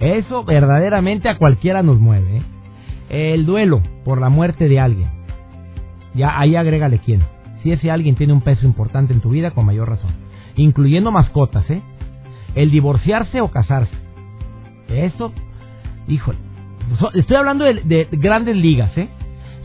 Eso 0.00 0.44
verdaderamente 0.44 1.30
a 1.30 1.38
cualquiera 1.38 1.82
nos 1.82 1.98
mueve. 1.98 2.42
¿eh? 3.08 3.32
El 3.32 3.46
duelo 3.46 3.80
por 4.04 4.20
la 4.20 4.28
muerte 4.28 4.68
de 4.68 4.80
alguien. 4.80 5.08
Ya 6.14 6.38
ahí 6.38 6.56
agrégale 6.56 6.98
quién 6.98 7.22
si 7.62 7.72
ese 7.72 7.90
alguien 7.90 8.16
tiene 8.16 8.32
un 8.32 8.40
peso 8.40 8.66
importante 8.66 9.12
en 9.12 9.20
tu 9.20 9.30
vida, 9.30 9.52
con 9.52 9.66
mayor 9.66 9.88
razón. 9.88 10.12
Incluyendo 10.56 11.10
mascotas, 11.10 11.68
¿eh? 11.70 11.82
El 12.54 12.70
divorciarse 12.70 13.40
o 13.40 13.50
casarse. 13.50 13.94
Eso, 14.88 15.32
híjole. 16.08 16.38
Estoy 17.14 17.36
hablando 17.36 17.64
de, 17.64 18.08
grandes 18.12 18.56
ligas, 18.56 18.96
¿eh? 18.96 19.08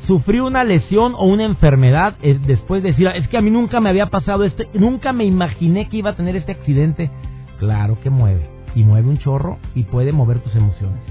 Sufrí 0.07 0.39
una 0.39 0.63
lesión 0.63 1.13
o 1.15 1.25
una 1.25 1.43
enfermedad 1.45 2.15
eh, 2.23 2.39
después 2.45 2.81
de 2.81 2.89
decir, 2.89 3.07
es 3.07 3.27
que 3.27 3.37
a 3.37 3.41
mí 3.41 3.51
nunca 3.51 3.79
me 3.79 3.89
había 3.89 4.07
pasado 4.07 4.43
este, 4.43 4.67
nunca 4.73 5.13
me 5.13 5.25
imaginé 5.25 5.87
que 5.89 5.97
iba 5.97 6.09
a 6.09 6.15
tener 6.15 6.35
este 6.35 6.53
accidente. 6.53 7.11
Claro 7.59 7.99
que 8.01 8.09
mueve. 8.09 8.49
Y 8.73 8.83
mueve 8.83 9.09
un 9.09 9.19
chorro 9.19 9.59
y 9.75 9.83
puede 9.83 10.11
mover 10.11 10.39
tus 10.39 10.55
emociones. 10.55 11.03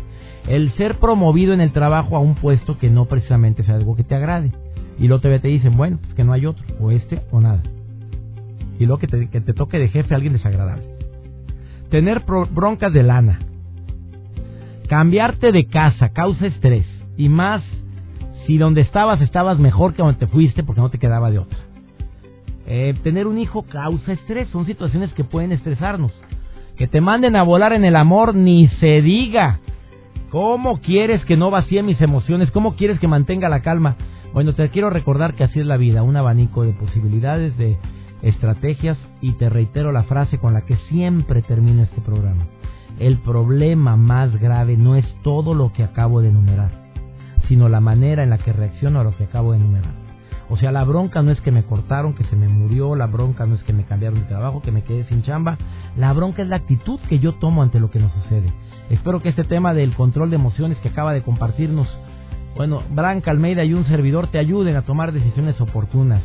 El 0.49 0.73
ser 0.73 0.99
promovido 0.99 1.53
en 1.53 1.61
el 1.61 1.73
trabajo 1.73 2.17
a 2.17 2.21
un 2.21 2.35
puesto 2.35 2.79
que 2.79 2.91
no 2.91 3.05
precisamente 3.05 3.63
sea 3.63 3.77
algo 3.77 3.95
que 3.95 4.05
te 4.05 4.17
agrade 4.17 4.51
y 5.01 5.09
luego 5.09 5.23
te, 5.23 5.39
te 5.41 5.49
dicen, 5.49 5.77
bueno, 5.77 5.99
pues 6.01 6.15
que 6.15 6.25
no 6.25 6.35
hay 6.35 6.45
otro, 6.45 6.65
o 6.79 6.91
este 6.91 7.23
o 7.33 7.41
nada. 7.41 7.63
Y 8.79 8.85
luego 8.85 9.01
que 9.01 9.07
te, 9.07 9.29
que 9.29 9.41
te 9.41 9.55
toque 9.55 9.79
de 9.79 9.89
jefe 9.89 10.15
a 10.15 10.17
alguien 10.17 10.35
desagradable. 10.35 10.85
Tener 11.89 12.23
broncas 12.51 12.93
de 12.93 13.03
lana. 13.03 13.41
Cambiarte 14.89 15.53
de 15.53 15.67
casa 15.67 16.11
causa 16.11 16.47
estrés 16.47 16.87
y 17.17 17.29
más 17.29 17.63
si 18.47 18.59
donde 18.59 18.83
estabas 18.83 19.21
estabas 19.23 19.59
mejor 19.59 19.95
que 19.95 20.03
donde 20.03 20.19
te 20.19 20.27
fuiste 20.27 20.63
porque 20.63 20.81
no 20.81 20.91
te 20.91 20.99
quedaba 20.99 21.31
de 21.31 21.39
otra. 21.39 21.59
Eh, 22.67 22.95
tener 23.03 23.27
un 23.27 23.39
hijo 23.39 23.63
causa 23.63 24.13
estrés, 24.13 24.49
son 24.49 24.67
situaciones 24.67 25.13
que 25.15 25.25
pueden 25.25 25.53
estresarnos. 25.53 26.13
Que 26.77 26.87
te 26.87 27.01
manden 27.01 27.37
a 27.37 27.43
volar 27.43 27.73
en 27.73 27.85
el 27.85 27.97
amor, 27.97 28.35
ni 28.35 28.69
se 28.81 29.01
diga. 29.03 29.61
¿Cómo 30.31 30.81
quieres 30.81 31.25
que 31.25 31.37
no 31.37 31.51
vacíe 31.51 31.83
mis 31.83 32.01
emociones? 32.01 32.51
¿Cómo 32.51 32.77
quieres 32.77 33.01
que 33.01 33.09
mantenga 33.09 33.49
la 33.49 33.61
calma? 33.61 33.97
Bueno, 34.33 34.55
te 34.55 34.69
quiero 34.71 34.91
recordar 34.91 35.35
que 35.35 35.43
así 35.43 35.59
es 35.59 35.67
la 35.67 35.77
vida, 35.77 36.05
un 36.05 36.17
abanico 36.17 36.63
de 36.63 36.73
posibilidades, 36.73 37.57
de 37.59 37.79
estrategias 38.23 38.97
y 39.21 39.33
te 39.33 39.51
reitero 39.51 39.91
la 39.91 40.05
frase 40.05 40.39
con 40.39 40.55
la 40.55 40.61
que 40.63 40.77
siempre 40.89 41.43
termino 41.43 41.83
este 41.83 42.01
programa. 42.01 42.47
El 43.01 43.19
problema 43.19 43.97
más 43.97 44.39
grave 44.41 44.77
no 44.77 44.95
es 44.95 45.05
todo 45.23 45.53
lo 45.53 45.73
que 45.73 45.83
acabo 45.83 46.21
de 46.21 46.29
enumerar, 46.29 46.71
sino 47.49 47.69
la 47.69 47.81
manera 47.81 48.23
en 48.23 48.31
la 48.31 48.39
que 48.39 48.53
reacciono 48.53 49.01
a 49.01 49.05
lo 49.05 49.17
que 49.17 49.25
acabo 49.25 49.51
de 49.51 49.59
enumerar. 49.59 49.95
O 50.49 50.57
sea, 50.57 50.71
la 50.71 50.85
bronca 50.85 51.23
no 51.23 51.33
es 51.33 51.41
que 51.41 51.51
me 51.51 51.65
cortaron, 51.65 52.15
que 52.15 52.25
se 52.25 52.37
me 52.37 52.49
murió, 52.49 52.95
la 52.95 53.07
bronca 53.07 53.47
no 53.47 53.57
es 53.57 53.63
que 53.65 53.73
me 53.73 53.85
cambiaron 53.85 54.21
de 54.21 54.27
trabajo, 54.27 54.63
que 54.63 54.73
me 54.73 54.83
quedé 54.83 55.05
sin 55.05 55.23
chamba, 55.23 55.59
la 55.97 56.13
bronca 56.13 56.43
es 56.43 56.49
la 56.49 56.57
actitud 56.57 57.01
que 57.09 57.19
yo 57.19 57.35
tomo 57.35 57.63
ante 57.63 57.81
lo 57.81 57.91
que 57.91 57.99
nos 57.99 58.13
sucede. 58.13 58.53
Espero 58.91 59.23
que 59.23 59.29
este 59.29 59.45
tema 59.45 59.75
del 59.75 59.95
control 59.95 60.31
de 60.31 60.37
emociones 60.37 60.79
que 60.79 60.89
acaba 60.89 61.13
de 61.13 61.23
compartirnos, 61.23 61.89
bueno, 62.57 62.83
Branca 62.91 63.31
Almeida 63.31 63.65
y 63.65 63.75
un 63.75 63.87
servidor 63.87 64.29
te 64.29 64.39
ayuden 64.39 64.77
a 64.77 64.83
tomar 64.83 65.13
decisiones 65.13 65.61
oportunas 65.61 66.23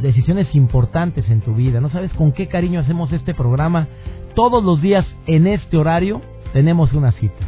decisiones 0.00 0.54
importantes 0.54 1.28
en 1.30 1.40
tu 1.40 1.54
vida. 1.54 1.80
No 1.80 1.90
sabes 1.90 2.12
con 2.14 2.32
qué 2.32 2.48
cariño 2.48 2.80
hacemos 2.80 3.12
este 3.12 3.34
programa. 3.34 3.88
Todos 4.34 4.62
los 4.64 4.80
días 4.80 5.06
en 5.26 5.46
este 5.46 5.76
horario 5.76 6.20
tenemos 6.52 6.92
una 6.92 7.12
cita. 7.12 7.46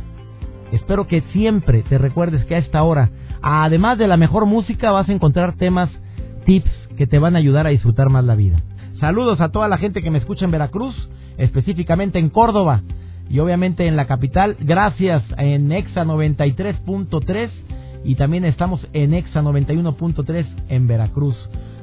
Espero 0.72 1.06
que 1.06 1.22
siempre 1.32 1.82
te 1.82 1.98
recuerdes 1.98 2.44
que 2.46 2.54
a 2.54 2.58
esta 2.58 2.82
hora, 2.82 3.10
además 3.42 3.98
de 3.98 4.06
la 4.06 4.16
mejor 4.16 4.46
música, 4.46 4.90
vas 4.90 5.08
a 5.08 5.12
encontrar 5.12 5.54
temas, 5.56 5.90
tips 6.44 6.70
que 6.96 7.06
te 7.06 7.18
van 7.18 7.36
a 7.36 7.38
ayudar 7.38 7.66
a 7.66 7.70
disfrutar 7.70 8.08
más 8.08 8.24
la 8.24 8.34
vida. 8.34 8.62
Saludos 8.98 9.40
a 9.40 9.50
toda 9.50 9.68
la 9.68 9.78
gente 9.78 10.02
que 10.02 10.10
me 10.10 10.18
escucha 10.18 10.44
en 10.44 10.50
Veracruz, 10.50 11.10
específicamente 11.36 12.18
en 12.18 12.30
Córdoba 12.30 12.82
y 13.28 13.38
obviamente 13.40 13.86
en 13.86 13.96
la 13.96 14.06
capital. 14.06 14.56
Gracias 14.60 15.22
en 15.36 15.72
Exa 15.72 16.04
93.3 16.04 17.50
y 18.04 18.14
también 18.16 18.44
estamos 18.44 18.86
en 18.92 19.14
Exa 19.14 19.42
91.3 19.42 20.46
en 20.68 20.86
Veracruz. 20.86 21.36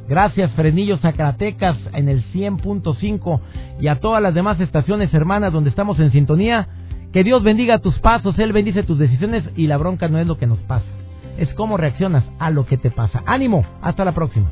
Gracias 0.08 0.52
Frenillo 0.54 0.98
Zacatecas 0.98 1.78
en 1.94 2.10
el 2.10 2.24
100.5 2.34 3.40
y 3.80 3.88
a 3.88 4.00
todas 4.00 4.22
las 4.22 4.34
demás 4.34 4.60
estaciones 4.60 5.14
hermanas 5.14 5.54
donde 5.54 5.70
estamos 5.70 6.00
en 6.00 6.12
sintonía. 6.12 6.68
Que 7.14 7.24
Dios 7.24 7.44
bendiga 7.44 7.80
tus 7.80 7.98
pasos, 8.00 8.38
Él 8.38 8.54
bendice 8.54 8.84
tus 8.84 9.00
decisiones 9.00 9.44
y 9.56 9.68
la 9.68 9.78
bronca 9.78 10.08
no 10.08 10.20
es 10.20 10.28
lo 10.28 10.38
que 10.38 10.48
nos 10.48 10.60
pasa, 10.60 10.86
es 11.38 11.52
cómo 11.56 11.78
reaccionas 11.78 12.24
a 12.38 12.52
lo 12.52 12.66
que 12.66 12.78
te 12.78 12.92
pasa. 12.92 13.24
Ánimo, 13.26 13.66
hasta 13.82 14.06
la 14.06 14.14
próxima. 14.14 14.52